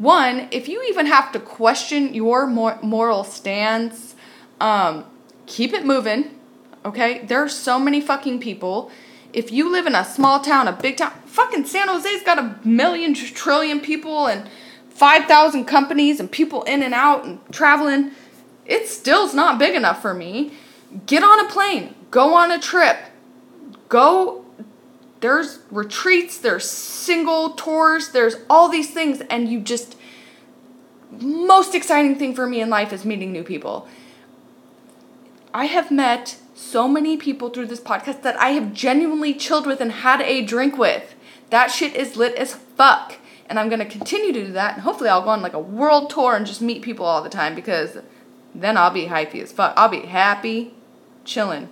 one, 0.00 0.48
if 0.50 0.66
you 0.66 0.82
even 0.88 1.04
have 1.04 1.30
to 1.32 1.38
question 1.38 2.14
your 2.14 2.46
mor- 2.46 2.78
moral 2.82 3.22
stance, 3.22 4.14
um, 4.58 5.04
keep 5.44 5.74
it 5.74 5.84
moving. 5.84 6.40
Okay? 6.86 7.22
There 7.26 7.44
are 7.44 7.50
so 7.50 7.78
many 7.78 8.00
fucking 8.00 8.40
people. 8.40 8.90
If 9.34 9.52
you 9.52 9.70
live 9.70 9.86
in 9.86 9.94
a 9.94 10.02
small 10.02 10.40
town, 10.40 10.68
a 10.68 10.72
big 10.72 10.96
town, 10.96 11.12
fucking 11.26 11.66
San 11.66 11.88
Jose's 11.88 12.22
got 12.22 12.38
a 12.38 12.58
million 12.66 13.12
tr- 13.12 13.34
trillion 13.34 13.78
people 13.78 14.26
and 14.26 14.48
5,000 15.00 15.64
companies 15.64 16.20
and 16.20 16.30
people 16.30 16.62
in 16.64 16.82
and 16.82 16.92
out 16.92 17.24
and 17.24 17.40
traveling. 17.50 18.10
It 18.66 18.86
still's 18.86 19.32
not 19.32 19.58
big 19.58 19.74
enough 19.74 20.02
for 20.02 20.12
me. 20.12 20.52
Get 21.06 21.22
on 21.22 21.40
a 21.40 21.48
plane, 21.48 21.94
go 22.10 22.34
on 22.34 22.50
a 22.50 22.58
trip, 22.58 22.98
go. 23.88 24.44
There's 25.20 25.60
retreats, 25.70 26.36
there's 26.36 26.70
single 26.70 27.52
tours, 27.52 28.10
there's 28.10 28.36
all 28.50 28.68
these 28.68 28.92
things, 28.92 29.22
and 29.30 29.48
you 29.48 29.60
just. 29.60 29.96
Most 31.18 31.74
exciting 31.74 32.16
thing 32.16 32.34
for 32.34 32.46
me 32.46 32.60
in 32.60 32.68
life 32.68 32.92
is 32.92 33.06
meeting 33.06 33.32
new 33.32 33.42
people. 33.42 33.88
I 35.54 35.64
have 35.64 35.90
met 35.90 36.36
so 36.54 36.86
many 36.86 37.16
people 37.16 37.48
through 37.48 37.68
this 37.68 37.80
podcast 37.80 38.20
that 38.20 38.38
I 38.38 38.50
have 38.50 38.74
genuinely 38.74 39.32
chilled 39.32 39.66
with 39.66 39.80
and 39.80 39.92
had 39.92 40.20
a 40.20 40.44
drink 40.44 40.76
with. 40.76 41.14
That 41.48 41.68
shit 41.68 41.96
is 41.96 42.16
lit 42.16 42.34
as 42.34 42.52
fuck. 42.52 43.16
And 43.50 43.58
I'm 43.58 43.68
gonna 43.68 43.84
continue 43.84 44.32
to 44.32 44.46
do 44.46 44.52
that. 44.52 44.74
And 44.74 44.82
hopefully, 44.82 45.10
I'll 45.10 45.22
go 45.22 45.28
on 45.28 45.42
like 45.42 45.52
a 45.52 45.60
world 45.60 46.08
tour 46.08 46.34
and 46.34 46.46
just 46.46 46.62
meet 46.62 46.80
people 46.80 47.04
all 47.04 47.20
the 47.20 47.28
time 47.28 47.54
because 47.54 47.98
then 48.54 48.78
I'll 48.78 48.90
be 48.90 49.06
hypey 49.06 49.42
as 49.42 49.52
fuck. 49.52 49.74
I'll 49.76 49.88
be 49.88 50.06
happy, 50.06 50.72
chilling. 51.24 51.68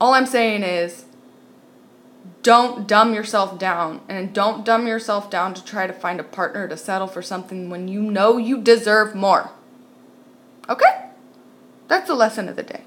All 0.00 0.14
I'm 0.14 0.26
saying 0.26 0.62
is 0.62 1.06
don't 2.42 2.86
dumb 2.86 3.14
yourself 3.14 3.58
down. 3.58 4.02
And 4.08 4.32
don't 4.34 4.64
dumb 4.64 4.86
yourself 4.86 5.30
down 5.30 5.54
to 5.54 5.64
try 5.64 5.86
to 5.86 5.92
find 5.92 6.20
a 6.20 6.24
partner 6.24 6.68
to 6.68 6.76
settle 6.76 7.06
for 7.06 7.22
something 7.22 7.70
when 7.70 7.88
you 7.88 8.02
know 8.02 8.36
you 8.36 8.60
deserve 8.60 9.14
more. 9.14 9.50
Okay? 10.68 11.06
That's 11.88 12.06
the 12.06 12.14
lesson 12.14 12.48
of 12.48 12.56
the 12.56 12.62
day. 12.62 12.82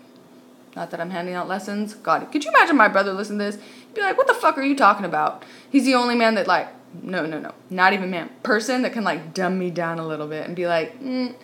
Not 0.75 0.91
that 0.91 1.01
I'm 1.01 1.10
handing 1.10 1.34
out 1.34 1.47
lessons. 1.47 1.95
God, 1.95 2.32
could 2.32 2.45
you 2.45 2.51
imagine 2.51 2.77
my 2.77 2.88
brother 2.88 3.13
listen 3.13 3.39
to 3.39 3.45
this? 3.45 3.56
He'd 3.56 3.95
be 3.95 4.01
like, 4.01 4.17
what 4.17 4.27
the 4.27 4.36
fuck 4.36 4.58
are 4.60 4.63
you 4.63 4.75
talking 4.75 5.06
about? 5.06 5.43
He's 5.67 5.86
the 5.86 5.95
only 5.95 6.13
man 6.13 6.36
that, 6.36 6.45
like, 6.45 6.67
no, 7.02 7.26
no, 7.26 7.39
no. 7.39 7.54
Not 7.69 7.93
even 7.93 8.10
man. 8.10 8.30
Person 8.43 8.82
that 8.82 8.93
can, 8.93 9.04
like, 9.04 9.34
dumb 9.34 9.58
me 9.58 9.69
down 9.69 10.00
a 10.00 10.08
little 10.08 10.28
bit 10.28 10.45
and 10.45 10.56
be 10.56 10.67
like, 10.67 11.02
mm. 11.02 11.36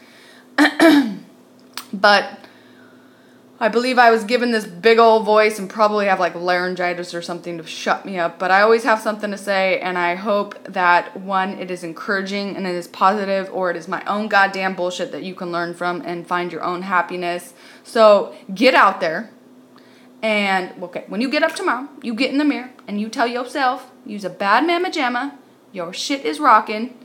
but 1.93 2.39
I 3.63 3.69
believe 3.69 3.97
I 3.97 4.11
was 4.11 4.25
given 4.25 4.51
this 4.51 4.65
big 4.65 4.99
old 4.99 5.25
voice 5.25 5.57
and 5.57 5.69
probably 5.69 6.07
have 6.07 6.19
like 6.19 6.35
laryngitis 6.35 7.13
or 7.13 7.21
something 7.21 7.57
to 7.59 7.65
shut 7.65 8.05
me 8.05 8.19
up, 8.19 8.37
but 8.37 8.51
I 8.51 8.61
always 8.61 8.83
have 8.83 8.99
something 8.99 9.31
to 9.31 9.37
say, 9.37 9.79
and 9.79 9.97
I 9.97 10.15
hope 10.15 10.61
that 10.65 11.15
one, 11.15 11.51
it 11.51 11.71
is 11.71 11.81
encouraging 11.81 12.57
and 12.57 12.67
it 12.67 12.75
is 12.75 12.89
positive, 12.89 13.49
or 13.53 13.71
it 13.71 13.77
is 13.77 13.87
my 13.87 14.03
own 14.03 14.27
goddamn 14.27 14.75
bullshit 14.75 15.13
that 15.13 15.23
you 15.23 15.33
can 15.33 15.53
learn 15.53 15.75
from 15.75 16.01
and 16.01 16.27
find 16.27 16.51
your 16.51 16.61
own 16.61 16.81
happiness. 16.81 17.53
So 17.83 18.35
get 18.53 18.73
out 18.73 18.99
there, 18.99 19.29
and 20.23 20.81
okay, 20.81 21.03
when 21.07 21.19
you 21.19 21.29
get 21.29 21.43
up 21.43 21.53
tomorrow, 21.53 21.89
you 22.01 22.15
get 22.15 22.31
in 22.31 22.37
the 22.37 22.45
mirror 22.45 22.71
and 22.87 22.99
you 22.99 23.09
tell 23.09 23.27
yourself, 23.27 23.91
use 24.05 24.23
a 24.23 24.29
bad 24.29 24.65
mama 24.65 24.89
jamma, 24.89 25.33
your 25.73 25.93
shit 25.93 26.25
is 26.25 26.39
rocking, 26.39 26.97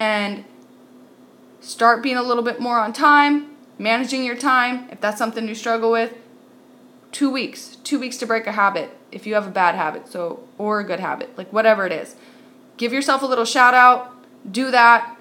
and 0.00 0.44
start 1.60 2.02
being 2.02 2.16
a 2.16 2.22
little 2.22 2.42
bit 2.42 2.60
more 2.60 2.78
on 2.80 2.92
time 2.92 3.54
managing 3.78 4.24
your 4.24 4.36
time, 4.36 4.88
if 4.90 5.00
that's 5.00 5.18
something 5.18 5.48
you 5.48 5.54
struggle 5.54 5.90
with, 5.90 6.12
two 7.12 7.30
weeks, 7.30 7.76
two 7.84 7.98
weeks 7.98 8.16
to 8.18 8.26
break 8.26 8.46
a 8.46 8.52
habit 8.52 8.90
if 9.10 9.26
you 9.26 9.34
have 9.34 9.46
a 9.46 9.50
bad 9.50 9.74
habit, 9.74 10.08
so 10.08 10.40
or 10.58 10.80
a 10.80 10.84
good 10.84 11.00
habit, 11.00 11.36
like 11.38 11.52
whatever 11.52 11.86
it 11.86 11.92
is. 11.92 12.16
Give 12.76 12.92
yourself 12.92 13.22
a 13.22 13.26
little 13.26 13.44
shout 13.44 13.74
out, 13.74 14.12
do 14.50 14.70
that. 14.70 15.16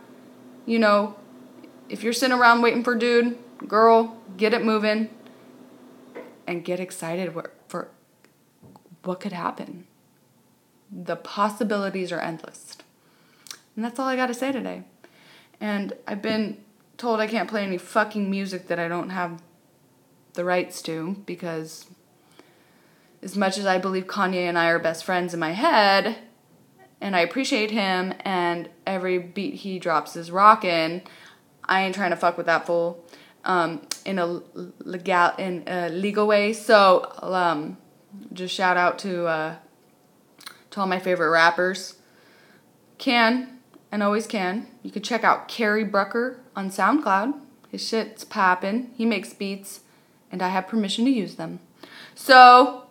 You 0.65 0.79
know, 0.79 1.15
if 1.89 2.03
you're 2.03 2.13
sitting 2.13 2.37
around 2.37 2.61
waiting 2.61 2.83
for 2.83 2.95
dude, 2.95 3.37
girl, 3.67 4.17
get 4.37 4.53
it 4.53 4.63
moving 4.63 5.09
and 6.47 6.65
get 6.65 6.79
excited 6.79 7.33
for 7.67 7.89
what 9.03 9.19
could 9.19 9.33
happen. 9.33 9.87
The 10.91 11.15
possibilities 11.15 12.11
are 12.11 12.19
endless. 12.19 12.77
And 13.75 13.83
that's 13.83 13.99
all 13.99 14.07
I 14.07 14.15
got 14.15 14.27
to 14.27 14.33
say 14.33 14.51
today. 14.51 14.83
And 15.59 15.93
I've 16.07 16.21
been 16.21 16.57
told 16.97 17.19
I 17.19 17.27
can't 17.27 17.49
play 17.49 17.63
any 17.63 17.77
fucking 17.77 18.29
music 18.29 18.67
that 18.67 18.79
I 18.79 18.87
don't 18.87 19.09
have 19.09 19.41
the 20.33 20.45
rights 20.45 20.81
to 20.83 21.21
because 21.25 21.87
as 23.21 23.35
much 23.35 23.57
as 23.57 23.65
I 23.65 23.77
believe 23.77 24.05
Kanye 24.05 24.47
and 24.47 24.57
I 24.57 24.67
are 24.67 24.79
best 24.79 25.03
friends 25.03 25.33
in 25.33 25.39
my 25.39 25.51
head 25.51 26.17
and 26.99 27.15
I 27.15 27.21
appreciate 27.21 27.71
him 27.71 28.13
and 28.21 28.69
every 28.85 29.17
beat 29.17 29.55
he 29.55 29.79
drops 29.79 30.15
is 30.15 30.31
rockin', 30.31 31.01
I 31.65 31.83
ain't 31.83 31.95
trying 31.95 32.11
to 32.11 32.17
fuck 32.17 32.37
with 32.37 32.45
that 32.47 32.65
fool 32.65 33.03
um, 33.45 33.81
in 34.05 34.19
a 34.19 34.41
legal 34.79 35.31
in 35.37 35.63
a 35.67 35.89
legal 35.89 36.27
way. 36.27 36.53
So 36.53 37.11
um, 37.21 37.77
just 38.31 38.53
shout 38.53 38.77
out 38.77 38.99
to 38.99 39.25
uh, 39.25 39.55
to 40.71 40.79
all 40.79 40.87
my 40.87 40.99
favorite 40.99 41.29
rappers. 41.29 41.95
Can 42.97 43.59
and 43.91 44.01
always 44.01 44.27
can. 44.27 44.67
You 44.81 44.91
can 44.91 45.03
check 45.03 45.23
out 45.23 45.47
Kerry 45.47 45.83
Brucker 45.83 46.39
on 46.55 46.69
SoundCloud. 46.69 47.39
His 47.69 47.87
shit's 47.87 48.23
poppin'. 48.23 48.91
He 48.95 49.05
makes 49.05 49.33
beats, 49.33 49.81
and 50.31 50.41
I 50.41 50.49
have 50.49 50.67
permission 50.67 51.05
to 51.05 51.11
use 51.11 51.35
them. 51.35 51.59
So, 52.15 52.85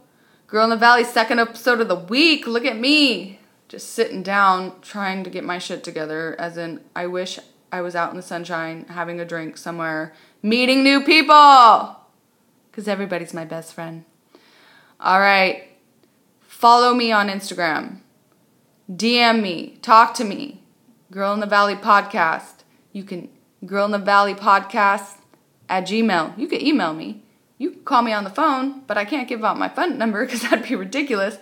Girl 0.46 0.64
in 0.64 0.70
the 0.70 0.76
Valley, 0.76 1.04
second 1.04 1.38
episode 1.38 1.80
of 1.80 1.88
the 1.88 1.96
week. 1.96 2.46
Look 2.46 2.64
at 2.64 2.78
me. 2.78 3.38
Just 3.68 3.90
sitting 3.90 4.22
down, 4.22 4.80
trying 4.82 5.24
to 5.24 5.30
get 5.30 5.44
my 5.44 5.58
shit 5.58 5.82
together. 5.82 6.36
As 6.38 6.56
in, 6.56 6.80
I 6.94 7.06
wish 7.06 7.38
I 7.72 7.80
was 7.80 7.96
out 7.96 8.10
in 8.10 8.16
the 8.16 8.22
sunshine, 8.22 8.84
having 8.90 9.18
a 9.18 9.24
drink 9.24 9.56
somewhere, 9.56 10.12
meeting 10.42 10.82
new 10.82 11.02
people. 11.02 11.96
Because 12.70 12.88
everybody's 12.88 13.34
my 13.34 13.44
best 13.44 13.74
friend. 13.74 14.04
All 15.00 15.20
right. 15.20 15.68
Follow 16.40 16.94
me 16.94 17.12
on 17.12 17.28
Instagram. 17.28 18.00
DM 18.90 19.42
me. 19.42 19.78
Talk 19.82 20.14
to 20.14 20.24
me. 20.24 20.62
Girl 21.10 21.32
in 21.32 21.40
the 21.40 21.46
Valley 21.46 21.74
podcast. 21.74 22.62
You 22.92 23.04
can 23.04 23.28
Girl 23.64 23.84
in 23.84 23.90
the 23.90 23.98
Valley 23.98 24.34
podcast 24.34 25.18
at 25.68 25.86
Gmail. 25.86 26.36
You 26.38 26.48
can 26.48 26.60
email 26.60 26.92
me. 26.92 27.22
You 27.58 27.70
can 27.70 27.84
call 27.84 28.02
me 28.02 28.12
on 28.12 28.24
the 28.24 28.30
phone, 28.30 28.80
but 28.86 28.98
I 28.98 29.04
can't 29.04 29.28
give 29.28 29.44
out 29.44 29.58
my 29.58 29.68
phone 29.68 29.98
number 29.98 30.24
because 30.26 30.42
that'd 30.42 30.68
be 30.68 30.74
ridiculous. 30.74 31.38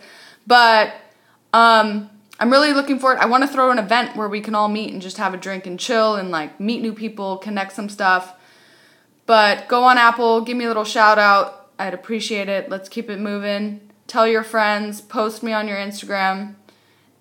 But 0.47 0.93
um, 1.53 2.11
I'm 2.39 2.51
really 2.51 2.73
looking 2.73 2.99
forward. 2.99 3.19
I 3.19 3.27
want 3.27 3.43
to 3.43 3.49
throw 3.49 3.71
an 3.71 3.79
event 3.79 4.17
where 4.17 4.29
we 4.29 4.41
can 4.41 4.55
all 4.55 4.69
meet 4.69 4.93
and 4.93 5.01
just 5.01 5.17
have 5.19 5.35
a 5.35 5.37
drink 5.37 5.67
and 5.67 5.79
chill 5.79 6.17
and 6.17 6.31
like 6.31 6.59
meet 6.61 6.83
new 6.83 6.93
people, 6.93 7.39
connect 7.39 7.73
some 7.73 7.89
stuff. 7.89 8.35
But 9.31 9.69
go 9.69 9.85
on 9.85 9.97
Apple, 9.97 10.41
give 10.41 10.57
me 10.57 10.65
a 10.65 10.67
little 10.67 10.83
shout 10.83 11.17
out. 11.17 11.71
I'd 11.79 11.95
appreciate 11.95 12.49
it. 12.49 12.69
Let's 12.69 12.89
keep 12.89 13.09
it 13.09 13.21
moving. 13.21 13.93
Tell 14.09 14.27
your 14.27 14.43
friends, 14.43 15.01
post 15.01 15.45
me 15.45 15.53
on 15.53 15.69
your 15.69 15.77
Instagram, 15.77 16.57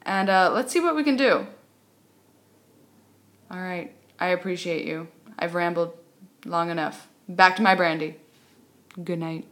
and 0.02 0.28
uh, 0.28 0.50
let's 0.52 0.74
see 0.74 0.80
what 0.80 0.96
we 0.96 1.04
can 1.04 1.16
do. 1.16 1.46
All 3.52 3.62
right. 3.62 3.94
I 4.20 4.30
appreciate 4.30 4.88
you. 4.88 5.08
I've 5.38 5.54
rambled 5.54 5.96
long 6.46 6.72
enough. 6.72 7.08
Back 7.28 7.58
to 7.58 7.62
my 7.62 7.76
brandy. 7.76 8.16
Good 9.04 9.20
night. 9.20 9.46